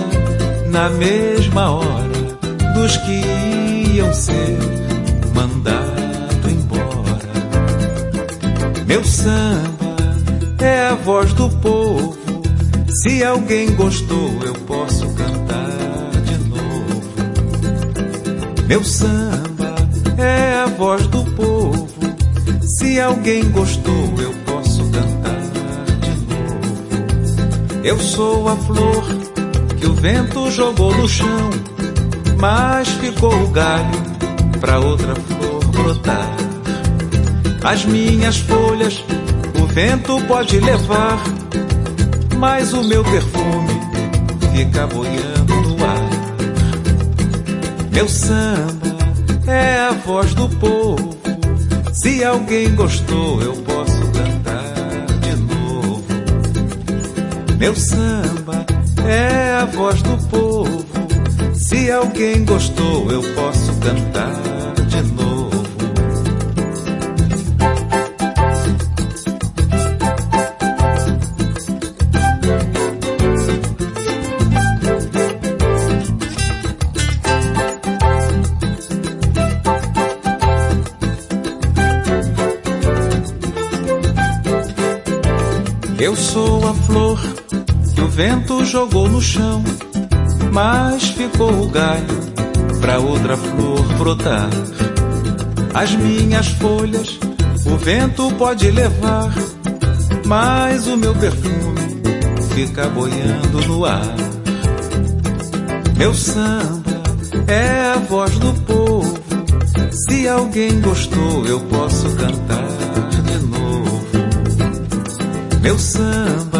[0.68, 2.38] na mesma hora
[2.74, 4.58] dos que iam ser
[5.34, 7.18] mandado embora.
[8.86, 9.96] Meu samba
[10.60, 12.16] é a voz do povo.
[12.88, 17.02] Se alguém gostou, eu posso cantar de novo.
[18.66, 19.74] Meu samba
[20.18, 21.88] é a voz do povo.
[22.60, 24.43] Se alguém gostou, eu posso
[27.84, 29.04] eu sou a flor
[29.78, 31.50] que o vento jogou no chão,
[32.40, 34.02] mas ficou o galho
[34.58, 36.30] pra outra flor brotar.
[37.62, 39.04] As minhas folhas
[39.62, 41.22] o vento pode levar,
[42.38, 43.80] mas o meu perfume
[44.54, 46.10] fica boiando no ar.
[47.92, 48.96] Meu samba
[49.46, 51.14] é a voz do povo.
[51.92, 53.63] Se alguém gostou, eu
[57.64, 58.66] Meu samba
[59.08, 60.84] é a voz do povo.
[61.54, 64.34] Se alguém gostou, eu posso cantar
[64.86, 65.64] de novo.
[85.98, 87.33] Eu sou a flor
[88.14, 89.64] vento jogou no chão,
[90.52, 92.06] mas ficou o galho
[92.80, 94.48] pra outra flor brotar.
[95.74, 97.18] As minhas folhas
[97.66, 99.34] o vento pode levar,
[100.26, 101.74] mas o meu perfume
[102.54, 104.14] fica boiando no ar.
[105.96, 107.02] Meu samba
[107.48, 109.18] é a voz do povo.
[109.90, 112.68] Se alguém gostou, eu posso cantar
[113.10, 114.04] de novo.
[115.60, 116.53] Meu samba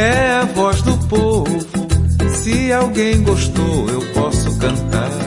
[0.00, 1.66] é a voz do povo.
[2.28, 5.25] Se alguém gostou, eu posso cantar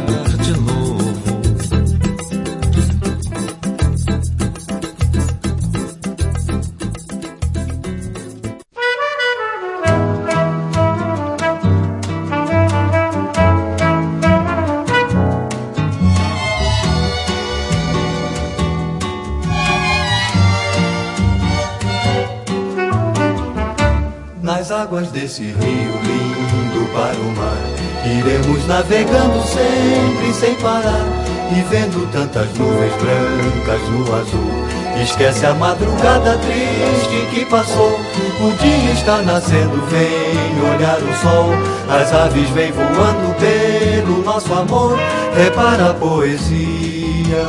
[28.05, 31.05] iremos navegando sempre sem parar
[31.51, 34.69] e vendo tantas nuvens brancas no azul.
[35.01, 37.99] Esquece a madrugada triste que passou.
[38.41, 41.49] O dia está nascendo, vem olhar o sol.
[41.89, 44.97] As aves vêm voando pelo nosso amor.
[45.35, 47.45] Repara a poesia,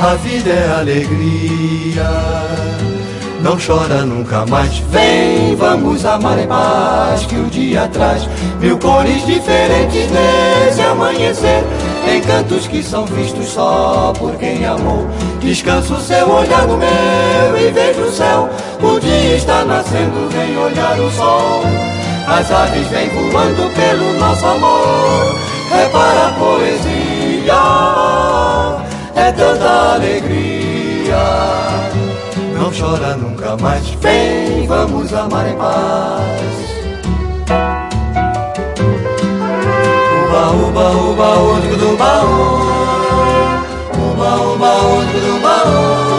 [0.00, 2.61] a vida é alegria
[3.42, 4.78] não chora nunca mais.
[4.90, 8.28] Vem, vamos amar em paz, que o dia traz
[8.60, 11.64] mil cores diferentes nesse amanhecer.
[12.04, 15.06] Tem cantos que são vistos só por quem amou.
[15.40, 18.48] Descanso seu olhar no meu e vejo o céu.
[18.80, 21.62] O dia está nascendo, vem olhar o sol.
[22.26, 25.36] As aves vêm voando pelo nosso amor.
[25.70, 27.54] Repara a poesia,
[29.16, 30.42] é tanta alegria
[32.72, 33.86] não chora nunca mais.
[34.00, 36.22] Vem, vamos amar em paz.
[40.26, 42.60] Uba, uba, uba, único do baú.
[43.94, 46.11] Uba, uba, único do baú.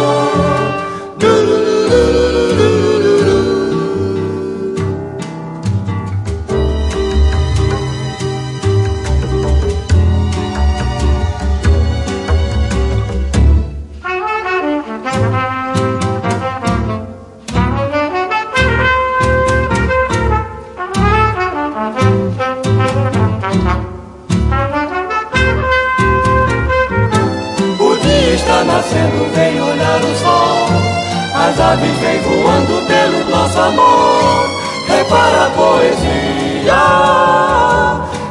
[31.64, 34.50] As aves vêm voando pelo nosso amor.
[34.86, 36.76] Repara a poesia,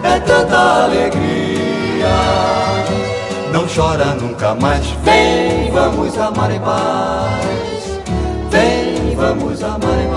[0.03, 2.09] é tanta alegria.
[3.51, 4.87] Não chora nunca mais.
[5.03, 8.01] Vem, vamos amar em paz.
[8.51, 10.12] Vem, vamos amar em paz.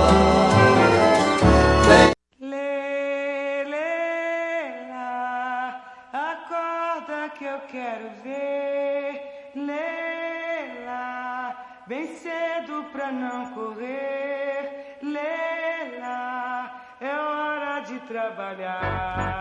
[13.16, 19.35] Não correr Leila É hora de trabalhar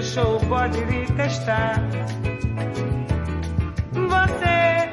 [0.00, 1.78] deixou o bode lhe testar.
[3.92, 4.90] Você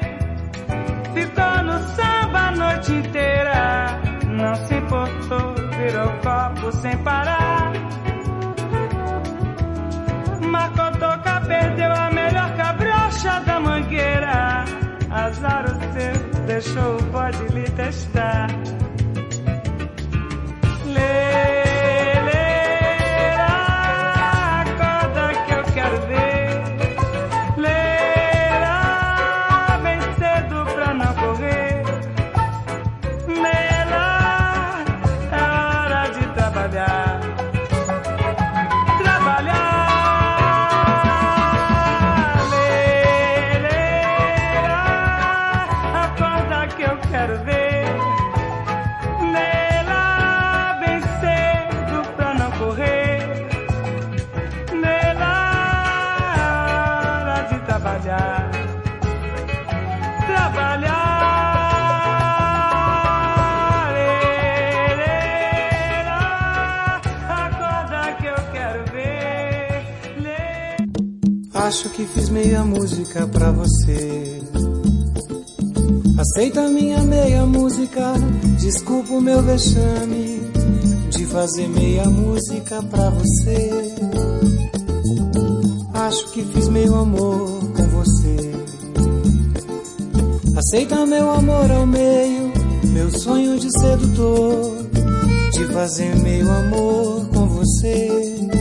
[1.14, 3.86] ficou no samba a noite inteira.
[4.26, 7.72] Não se importou, virou copo sem parar.
[10.42, 14.66] Marcou toca, perdeu a melhor cabrocha da mangueira.
[15.10, 18.48] Azar o seu, deixou o bode lhe testar.
[72.30, 74.40] Meia música pra você.
[76.18, 78.14] Aceita minha meia música,
[78.58, 80.40] desculpa o meu vexame
[81.10, 83.70] de fazer meia música pra você.
[85.94, 88.52] Acho que fiz meio amor com você.
[90.56, 92.52] Aceita meu amor ao meio,
[92.84, 94.86] meu sonho de sedutor,
[95.52, 98.57] de fazer meio amor com você.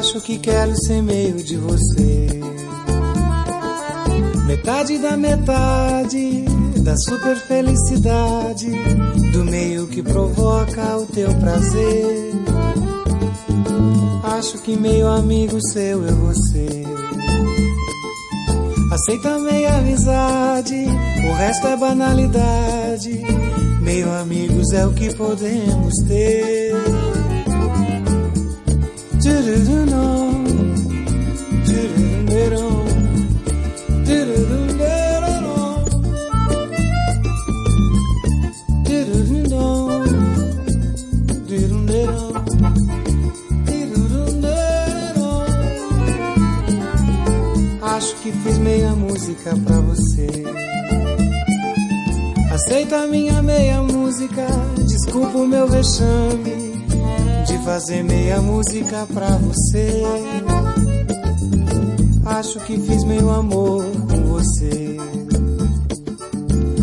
[0.00, 2.26] Acho que quero ser meio de você.
[4.46, 6.46] Metade da metade
[6.78, 8.70] da super felicidade,
[9.30, 12.32] do meio que provoca o teu prazer.
[14.38, 16.82] Acho que meio amigo seu é você.
[18.90, 20.86] Aceita meia amizade,
[21.28, 23.20] o resto é banalidade.
[23.82, 27.19] Meio amigos é o que podemos ter.
[47.82, 50.28] Acho que fiz meia música pra você.
[52.52, 54.46] Aceita minha meia música,
[54.86, 56.69] desculpa o meu vexame
[57.64, 60.02] fazer meia música pra você.
[62.24, 64.96] Acho que fiz meu amor com você.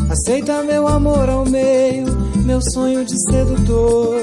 [0.09, 2.07] Aceita meu amor ao meio,
[2.45, 4.15] meu sonho de sedutor,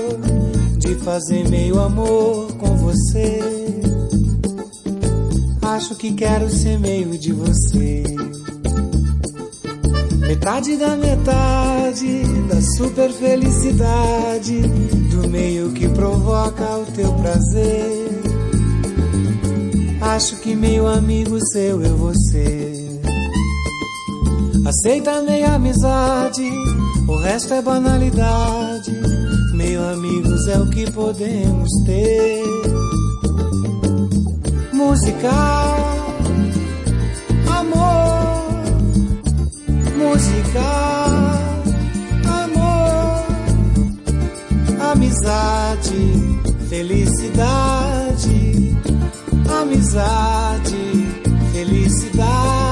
[0.79, 3.41] de fazer meio amor com você.
[5.63, 8.03] Acho que quero ser meio de você.
[10.27, 14.63] Metade da metade da super felicidade,
[15.35, 18.23] meio que provoca o teu prazer.
[20.01, 23.01] Acho que meio amigo seu eu vou ser.
[24.65, 26.49] Aceita meia amizade,
[27.09, 28.93] o resto é banalidade.
[29.55, 32.45] Meio amigos é o que podemos ter.
[34.73, 35.33] Música,
[37.59, 38.45] amor,
[39.99, 40.94] música,
[45.25, 46.39] amizade,
[46.69, 48.43] felicidade,
[49.49, 50.85] amizade,
[51.53, 52.64] felicidade,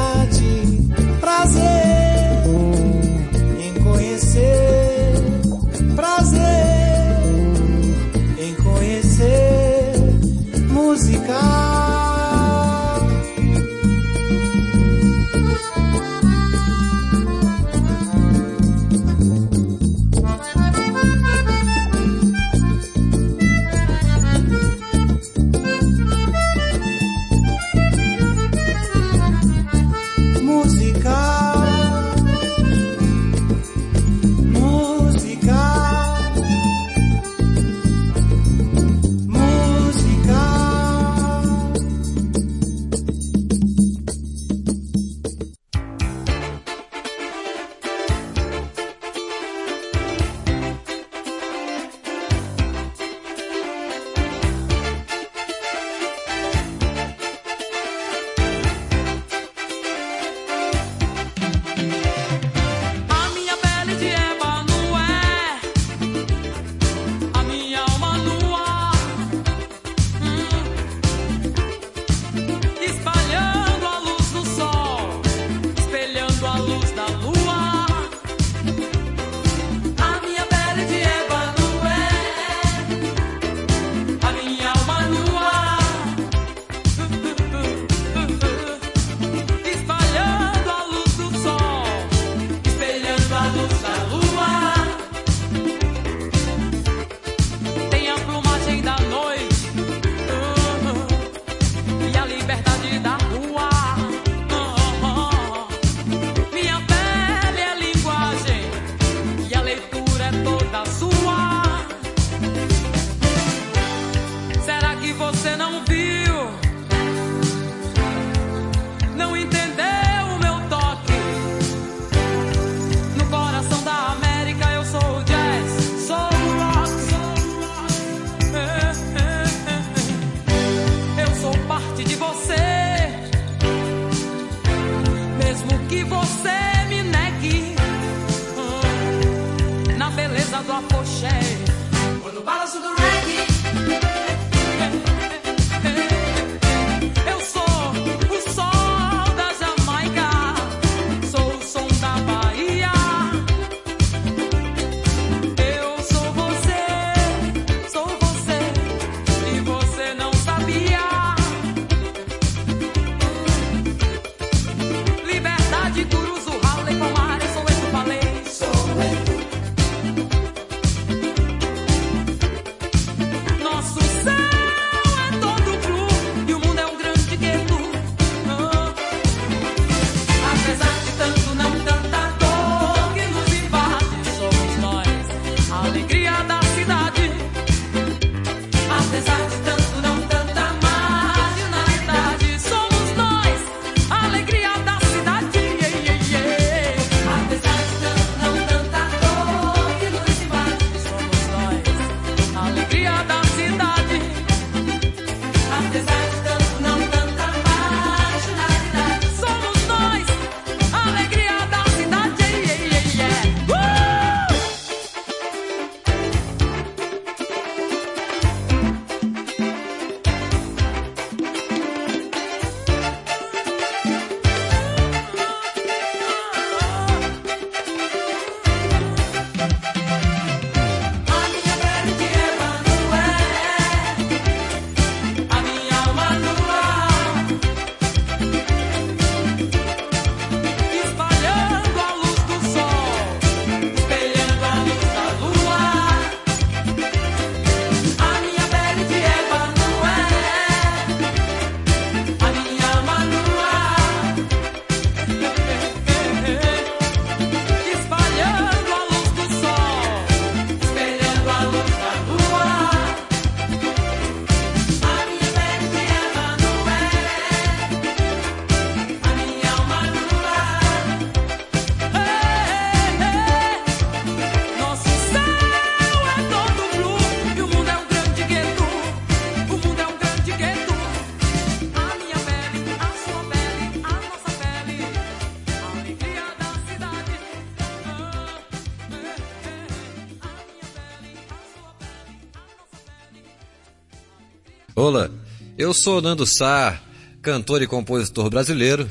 [295.82, 297.00] eu sou Nando Sá,
[297.42, 299.08] cantor e compositor brasileiro.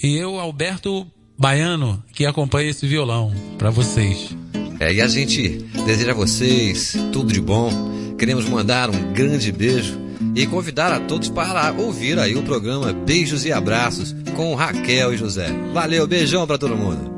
[0.00, 1.04] E eu, Alberto
[1.36, 4.30] Baiano, que acompanha esse violão para vocês.
[4.78, 5.48] É, e a gente
[5.84, 7.70] deseja a vocês tudo de bom.
[8.16, 9.98] Queremos mandar um grande beijo
[10.36, 15.16] e convidar a todos para ouvir aí o programa Beijos e Abraços com Raquel e
[15.16, 15.48] José.
[15.72, 17.11] Valeu, beijão para todo mundo.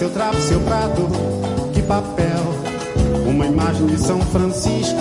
[0.00, 1.08] Seu trapo, seu prato,
[1.74, 2.40] que papel.
[3.28, 4.98] Uma imagem de São Francisco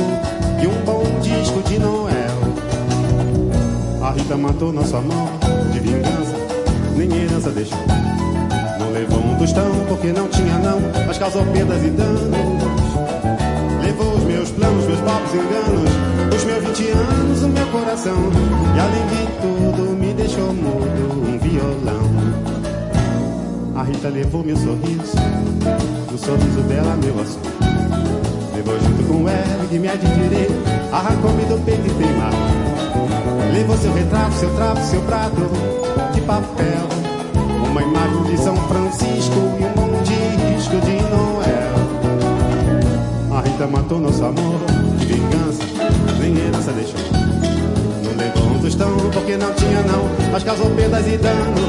[0.62, 2.16] e um bom disco de Noel.
[4.02, 5.30] A Rita matou nosso amor
[5.72, 6.36] de vingança,
[6.98, 7.80] nem herança deixou.
[8.78, 12.79] Não levou um tostão porque não tinha não, mas causou perdas e danos.
[14.00, 15.92] Levou os meus planos, meus pobres enganos,
[16.34, 18.16] os meus 20 anos, o meu coração.
[18.74, 22.10] E além de tudo, me deixou mudo um violão.
[23.76, 25.18] A Rita levou meu sorriso,
[26.10, 27.50] no sorriso dela meu assunto.
[28.56, 30.48] Levou junto com ela que me admirei,
[30.94, 32.32] arrancou-me do peito e teimar.
[33.54, 35.42] Levou seu retrato, seu trapo, seu prato
[36.14, 36.88] de papel.
[37.70, 41.39] Uma imagem de São Francisco e um disco de Noel.
[43.60, 44.58] A Rita matou nosso amor
[44.98, 45.64] de vingança,
[46.22, 46.98] nem herança deixou.
[48.06, 51.60] Não levou um tostão porque não tinha não, mas causou perdas e danos.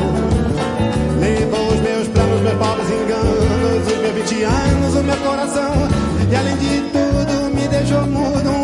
[1.18, 5.72] Levou os meus planos, meus pobres enganos, os meus 20 anos, o meu coração.
[6.30, 8.59] E além de tudo, me deixou mudo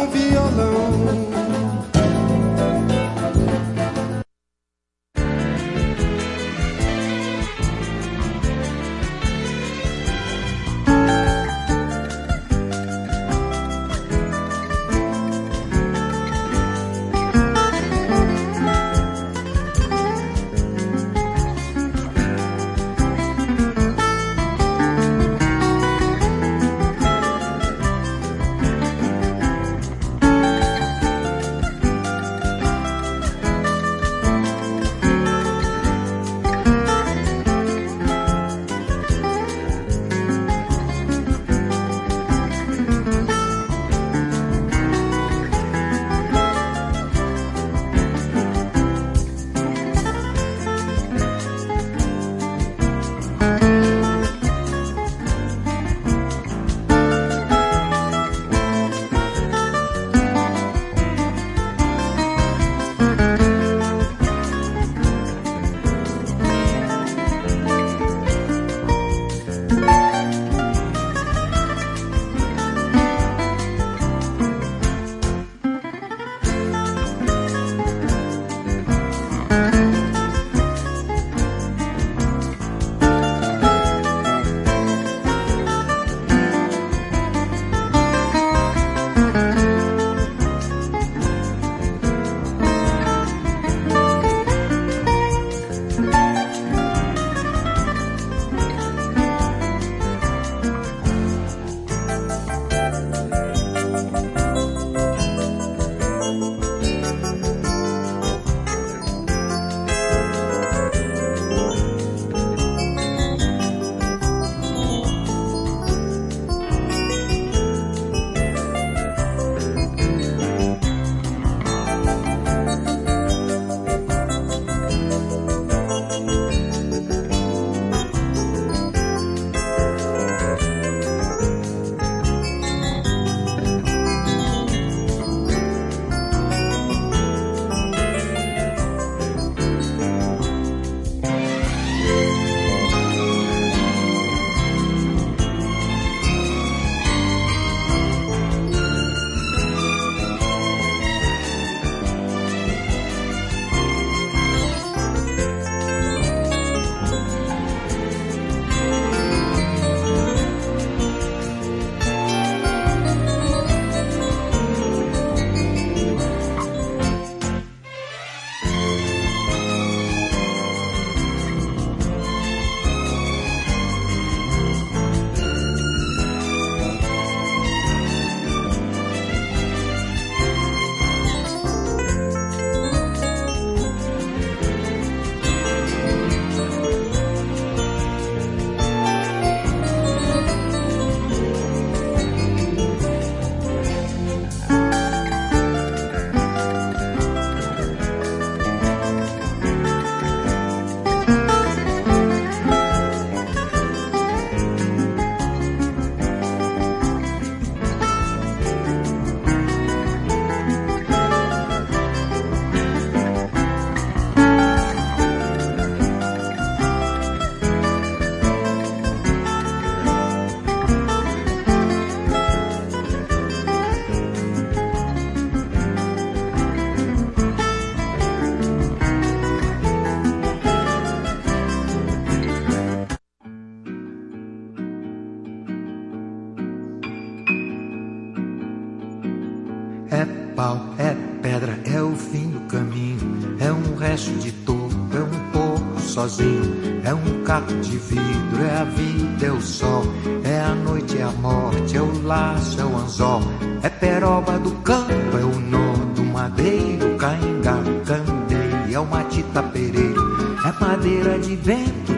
[247.06, 250.02] É um caco de vidro, é a vida, é o sol,
[250.42, 253.42] é a noite, é a morte, é o laço, é o anzol,
[253.80, 260.58] é peroba do campo, é o nó do madeiro, caingá, candeia, é uma tita pereiro,
[260.66, 262.15] é madeira de vento,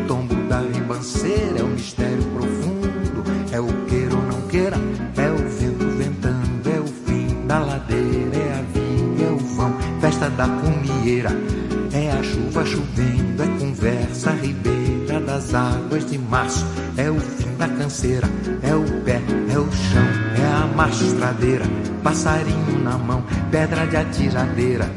[22.02, 24.90] passarinho na mão, pedra de atiradeira.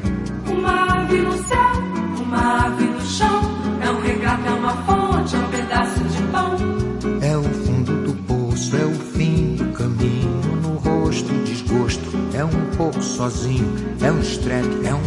[0.47, 1.71] Uma ave no céu,
[2.19, 3.41] uma ave no chão,
[3.81, 6.55] é um regato, é uma fonte, é um pedaço de pão.
[7.21, 12.75] É o fundo do poço, é o fim do caminho, no rosto desgosto, é um
[12.77, 13.67] pouco sozinho,
[14.01, 15.00] é um estrepe, é um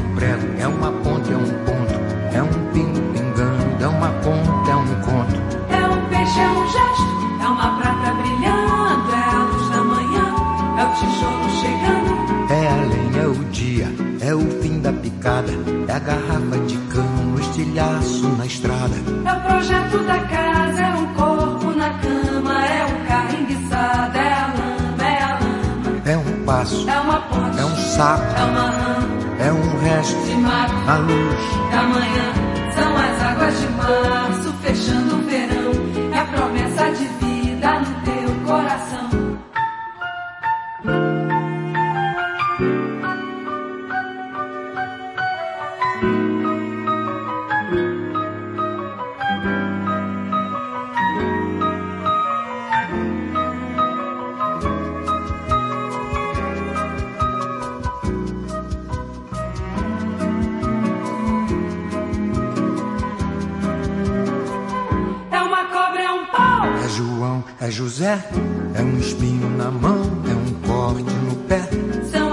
[66.95, 68.25] João, é José,
[68.73, 70.01] é um espinho na mão,
[70.31, 71.69] é um corte no pé.
[72.09, 72.24] São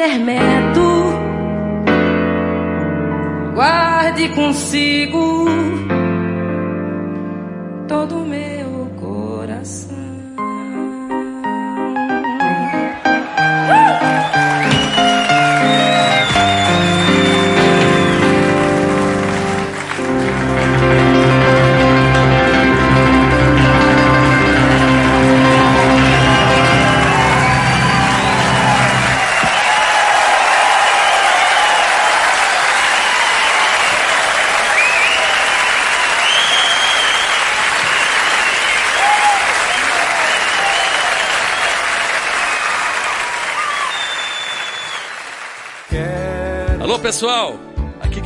[0.00, 0.49] ser.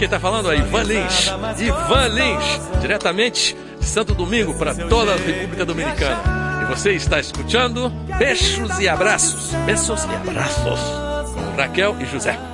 [0.04, 1.32] Quem tá falando é Ivan Lins.
[1.58, 6.62] Ivan Lins, diretamente de Santo Domingo para toda a República Dominicana.
[6.62, 9.54] E você está escutando Beijos e Abraços.
[9.64, 10.80] Beijos e Abraços.
[11.34, 12.53] Com Raquel e José.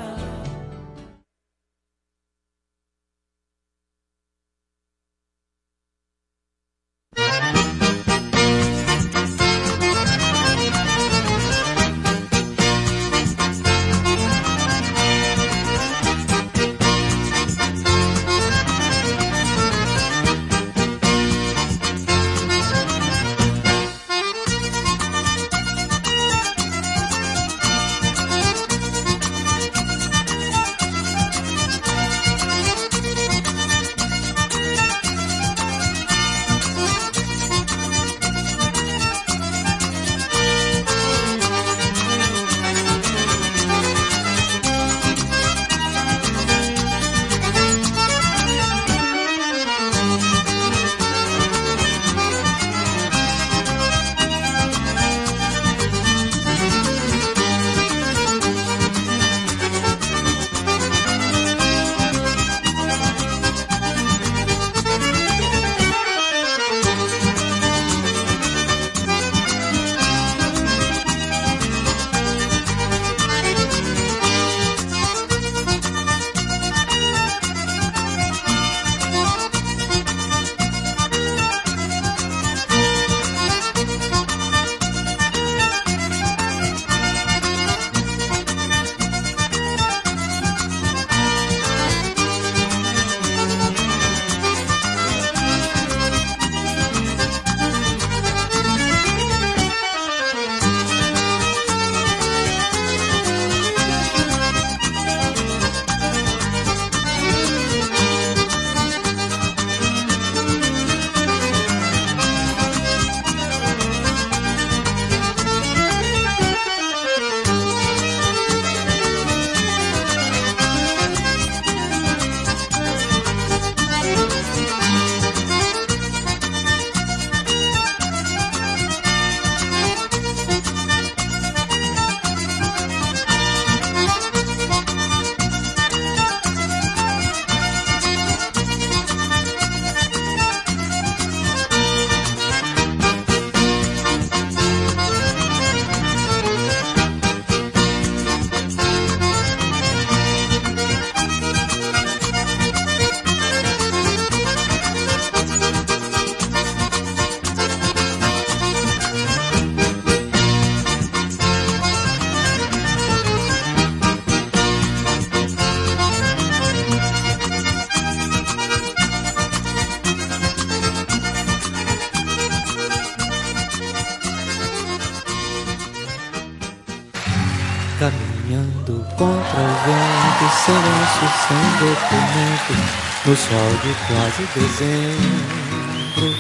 [183.31, 186.35] No sol de quase dezembro.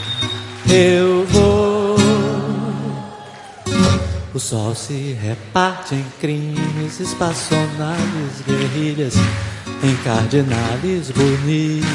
[0.68, 1.96] Eu vou.
[4.34, 9.14] O sol se reparte em crimes, espaçonaves, guerrilhas,
[9.84, 11.90] em cardinales bonitas.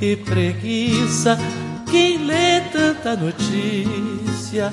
[0.00, 1.38] E preguiça.
[1.90, 4.70] Quem lê tanta notícia,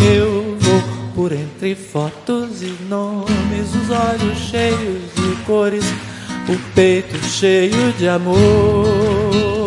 [0.00, 0.82] eu vou
[1.14, 5.84] por entre fotos e nomes, os olhos cheios de cores,
[6.48, 9.59] o peito cheio de amores.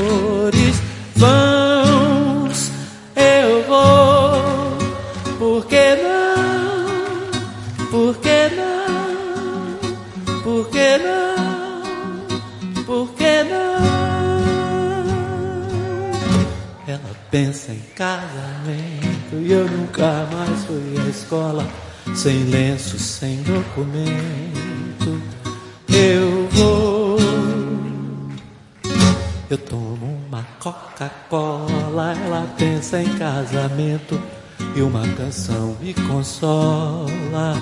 [34.94, 37.60] Uma canção me consola.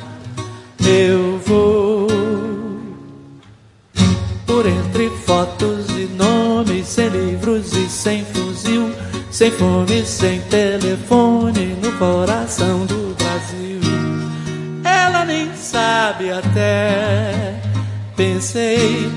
[0.86, 2.08] Eu vou
[4.46, 8.94] por entre fotos e nomes, sem livros e sem fuzil,
[9.32, 13.80] sem fome, sem telefone no coração do Brasil.
[14.84, 17.56] Ela nem sabe até.
[18.18, 19.10] Pensei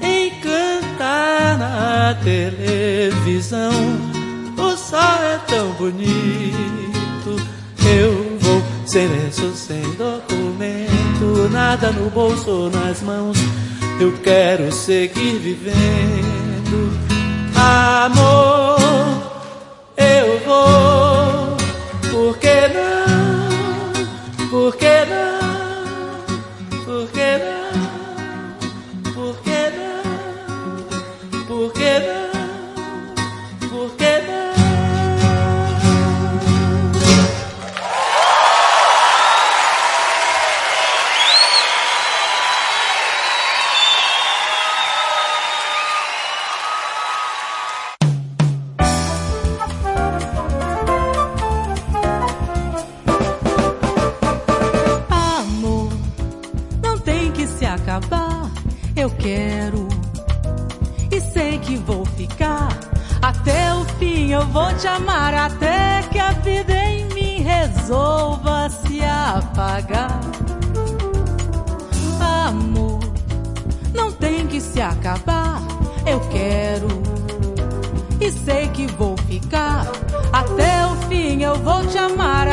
[0.00, 3.72] em cantar na televisão.
[4.56, 6.85] O sol é tão bonito.
[8.94, 13.36] Lenço, sem documento, nada no bolso ou nas mãos.
[14.00, 16.92] Eu quero seguir vivendo.
[17.56, 18.78] Amor,
[19.96, 21.56] eu vou.
[22.10, 24.48] Por que não?
[24.48, 26.84] Por que não?
[26.84, 27.55] Por que não?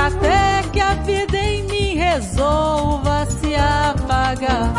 [0.03, 4.73] Até que a vida em mim resolva se apagar.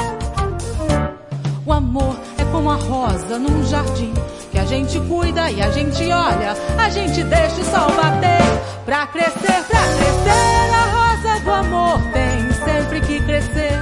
[1.65, 4.13] O amor é como a rosa num jardim
[4.53, 8.43] que a gente cuida e a gente olha, a gente deixa o sol bater
[8.85, 10.75] pra crescer, pra crescer.
[10.75, 13.73] A rosa do amor tem sempre que crescer.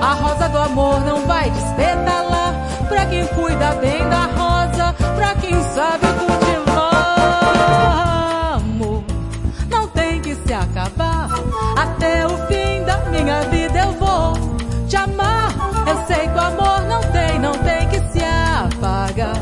[0.00, 2.54] A rosa do amor não vai despetalar
[2.88, 6.49] pra quem cuida bem da rosa, pra quem sabe cultivar.
[13.22, 14.32] Minha vida eu vou
[14.88, 15.54] te amar.
[15.86, 19.36] Eu sei que o amor não tem, não tem que se apagar.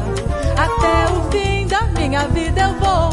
[0.56, 3.07] Até o fim da minha vida eu vou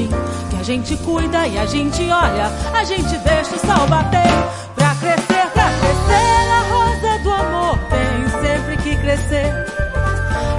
[0.00, 0.08] jardim
[0.48, 4.30] que a gente cuida e a gente olha, a gente deixa o sol bater
[4.74, 6.40] pra crescer, pra crescer.
[6.50, 9.52] A rosa do amor tem sempre que crescer.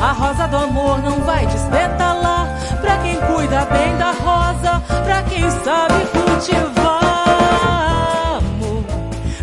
[0.01, 2.47] A rosa do amor não vai despetalar
[2.81, 7.01] pra quem cuida bem da rosa, pra quem sabe cultivar.
[8.37, 8.83] Amor,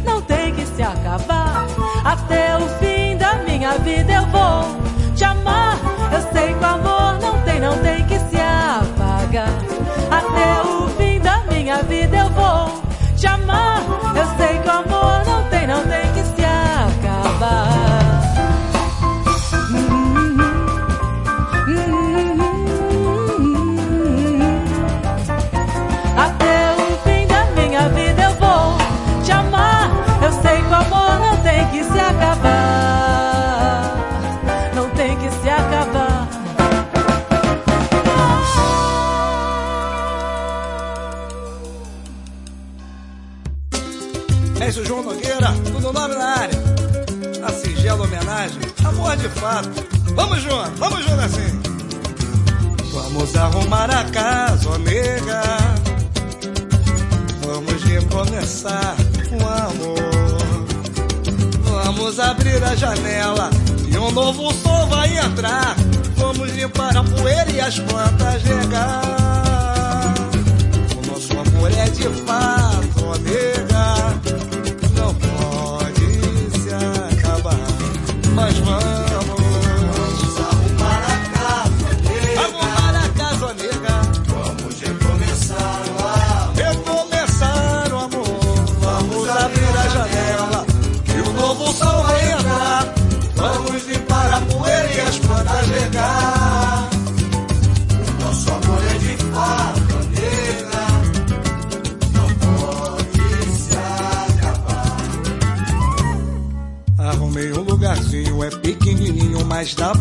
[0.04, 1.66] não tem que se acabar.
[2.04, 4.64] Até o fim da minha vida eu vou
[5.14, 5.78] te amar.
[6.10, 6.97] Eu sei que o amor
[44.66, 46.58] Isso, João Nogueira, tudo nome na área.
[47.42, 49.70] A singela homenagem, amor de fato.
[50.14, 51.60] Vamos junto, vamos junto assim.
[52.92, 55.42] Vamos arrumar a casa, ó nega.
[57.46, 58.96] Vamos recomeçar
[59.30, 60.08] com amor.
[61.62, 63.50] Vamos abrir a janela
[63.88, 65.76] e um novo sol vai entrar.
[66.16, 70.14] Vamos limpar a poeira e as plantas regar.
[70.96, 74.47] O nosso amor é de fato, ó nega.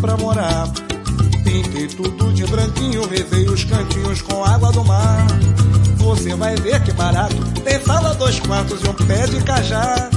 [0.08, 0.70] Pra morar.
[1.44, 5.28] Pintei tudo de branquinho, revei os cantinhos com água do mar.
[5.98, 7.36] Você vai ver que barato,
[7.66, 10.10] tem sala, dois quartos e um pé de cajá.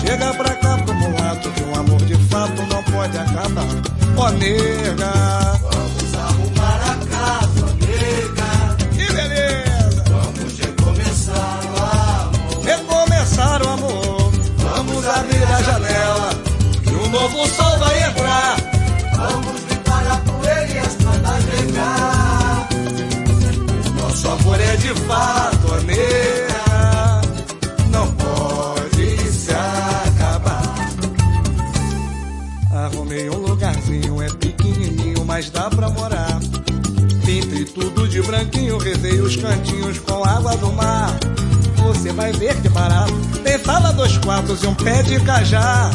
[0.00, 3.66] Chega pra cá pro mulato, que um amor de fato não pode acabar.
[4.16, 5.43] Ó nega,
[39.20, 41.14] os cantinhos com água do mar.
[41.76, 43.14] Você vai ver que barato.
[43.42, 45.90] Tem sala, dois quartos e um pé de cajá.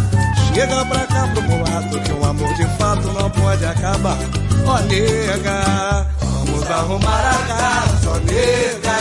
[0.53, 4.17] Chega pra cá pro mulato, que o amor de fato não pode acabar.
[4.65, 8.99] Ó nega, vamos arrumar a casa, ó nega.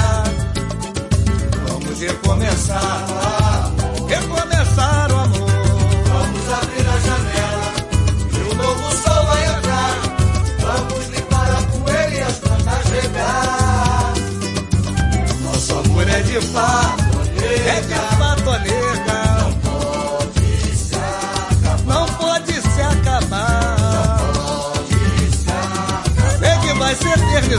[1.66, 3.38] Vamos recomeçar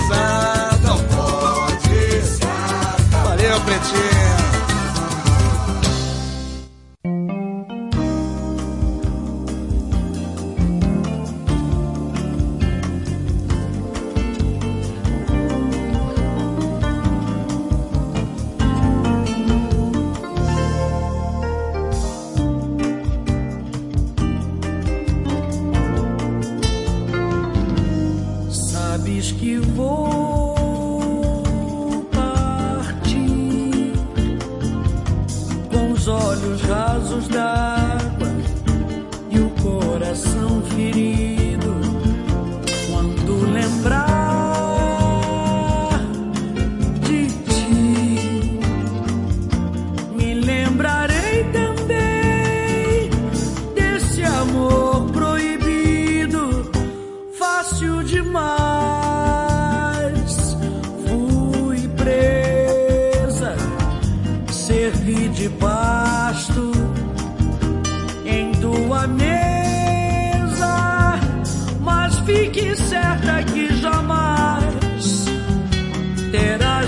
[0.10, 0.49] se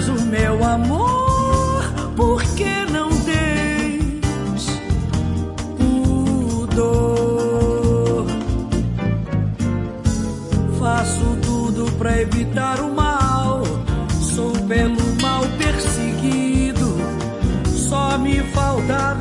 [0.01, 1.83] Mas o meu amor,
[2.15, 4.65] por que não tens
[5.77, 7.05] pudor?
[10.79, 13.61] Faço tudo pra evitar o mal,
[14.19, 16.97] sou pelo mal perseguido,
[17.67, 19.20] só me faltava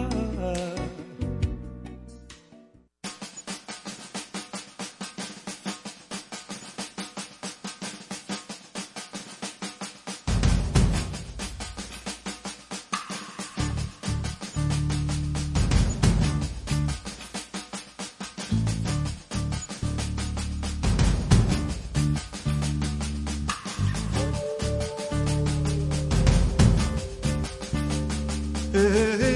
[28.81, 29.30] Hey.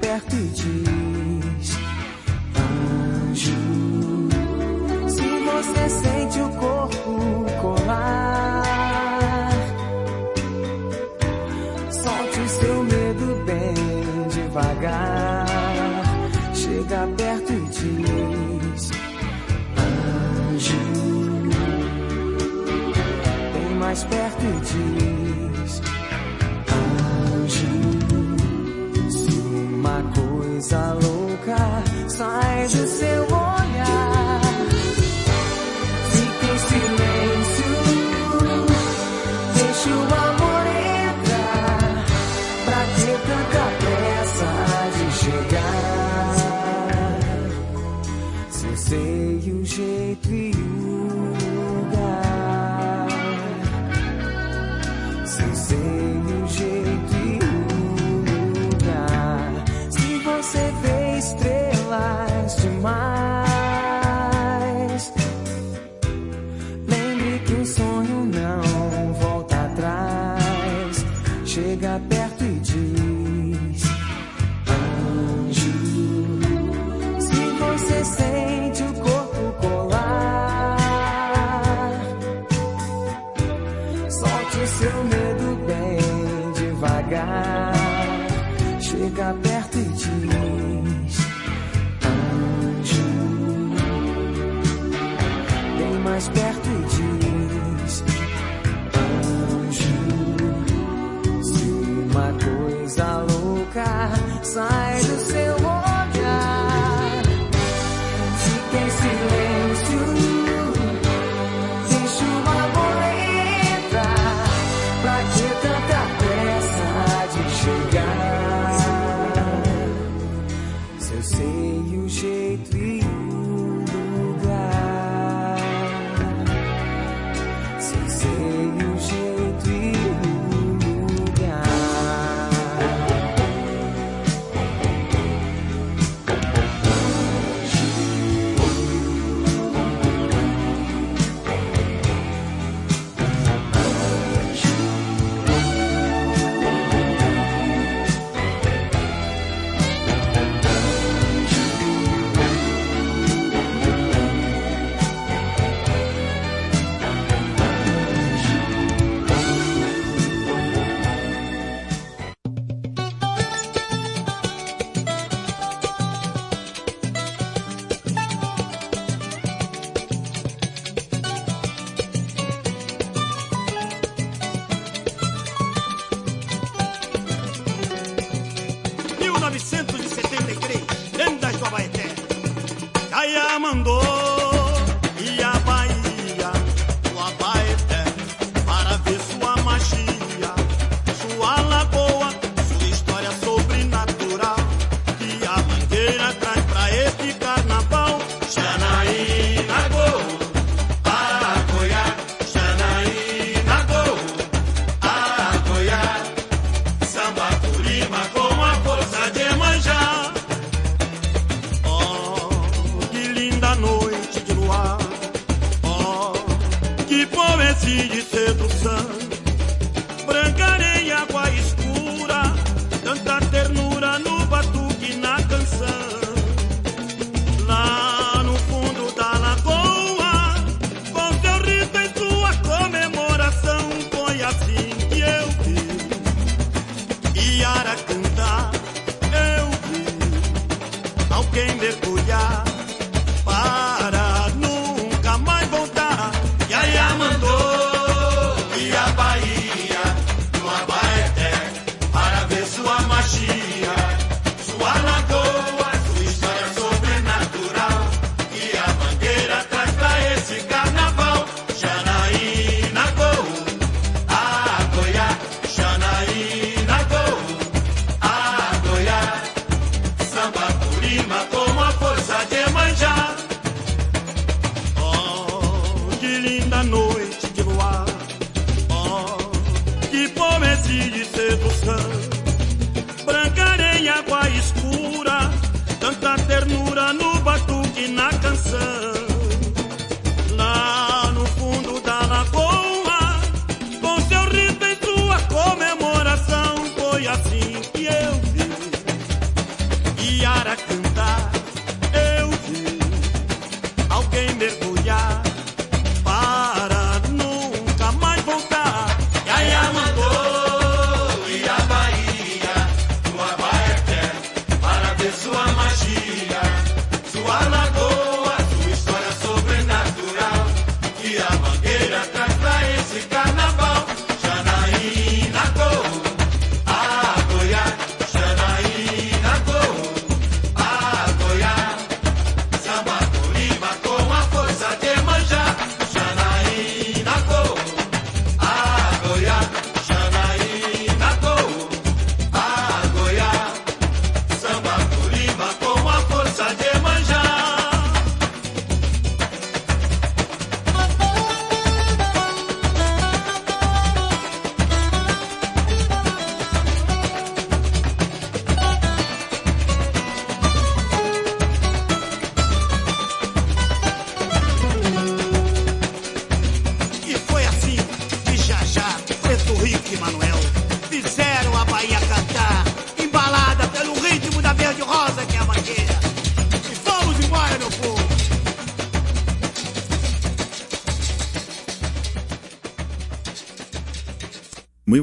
[0.00, 1.76] Perto e diz:
[2.56, 3.52] Anjo.
[5.08, 7.03] Se você sente o corpo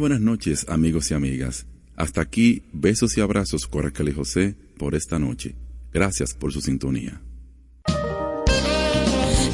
[0.02, 1.68] buenas noches, amigos y amigas.
[1.96, 5.54] Hasta aquí, besos y abrazos, Coracal y José, por esta noche.
[5.94, 7.22] Gracias por su sintonía.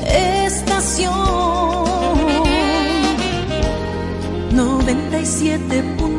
[0.08, 1.12] Estación
[4.56, 6.17] 97.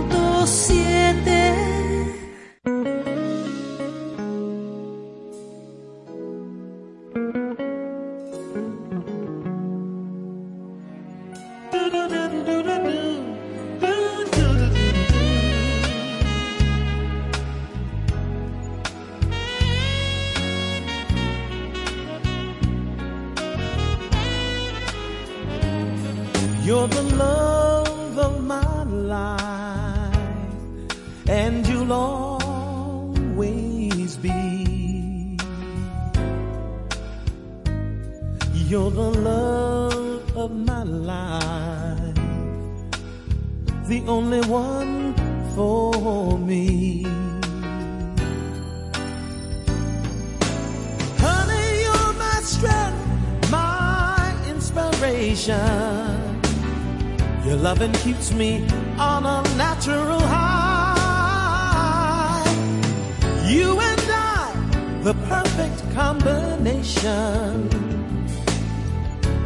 [65.09, 67.43] the perfect combination.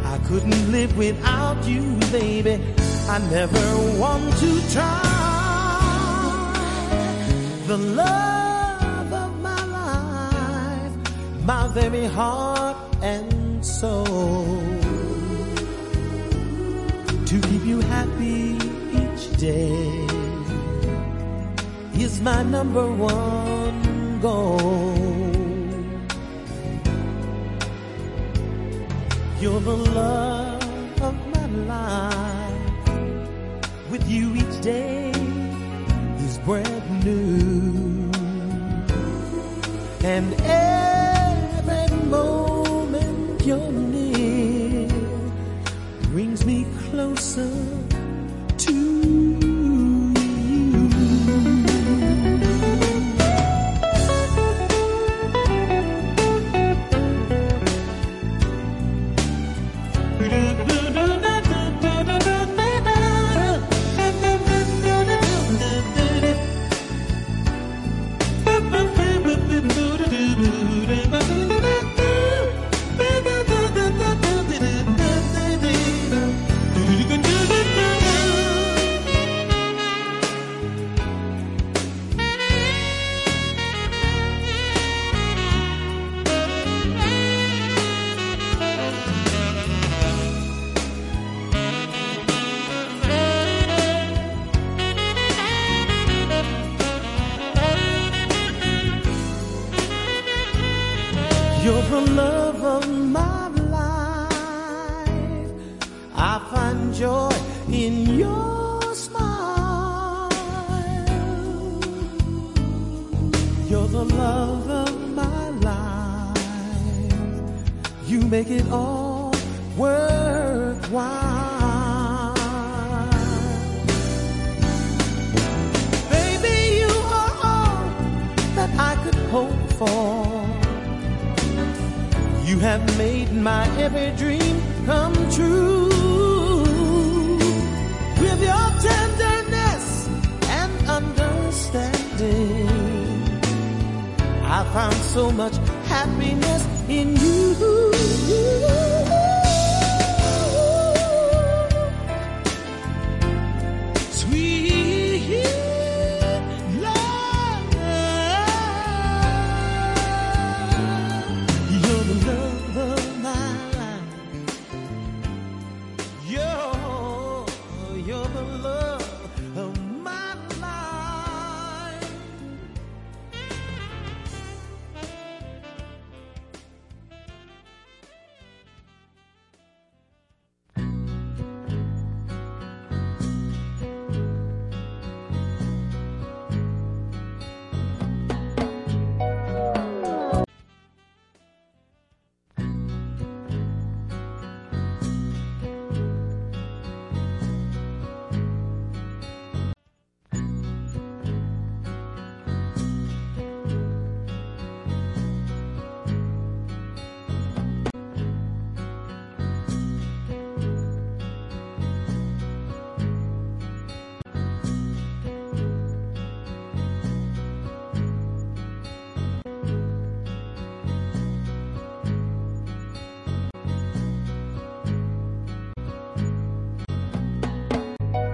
[0.05, 2.55] I couldn't live without you, baby.
[3.09, 3.66] I never
[4.02, 5.02] want to try
[7.68, 10.94] the love of my life,
[11.44, 14.59] my very heart and soul.
[17.30, 18.59] To keep you happy
[19.02, 20.06] each day
[22.05, 25.02] is my number one goal.
[29.43, 32.90] You're the love of my life.
[33.90, 35.10] With you each day
[36.19, 38.09] is brand new.
[40.05, 44.89] And every moment you're near
[46.12, 47.51] brings me closer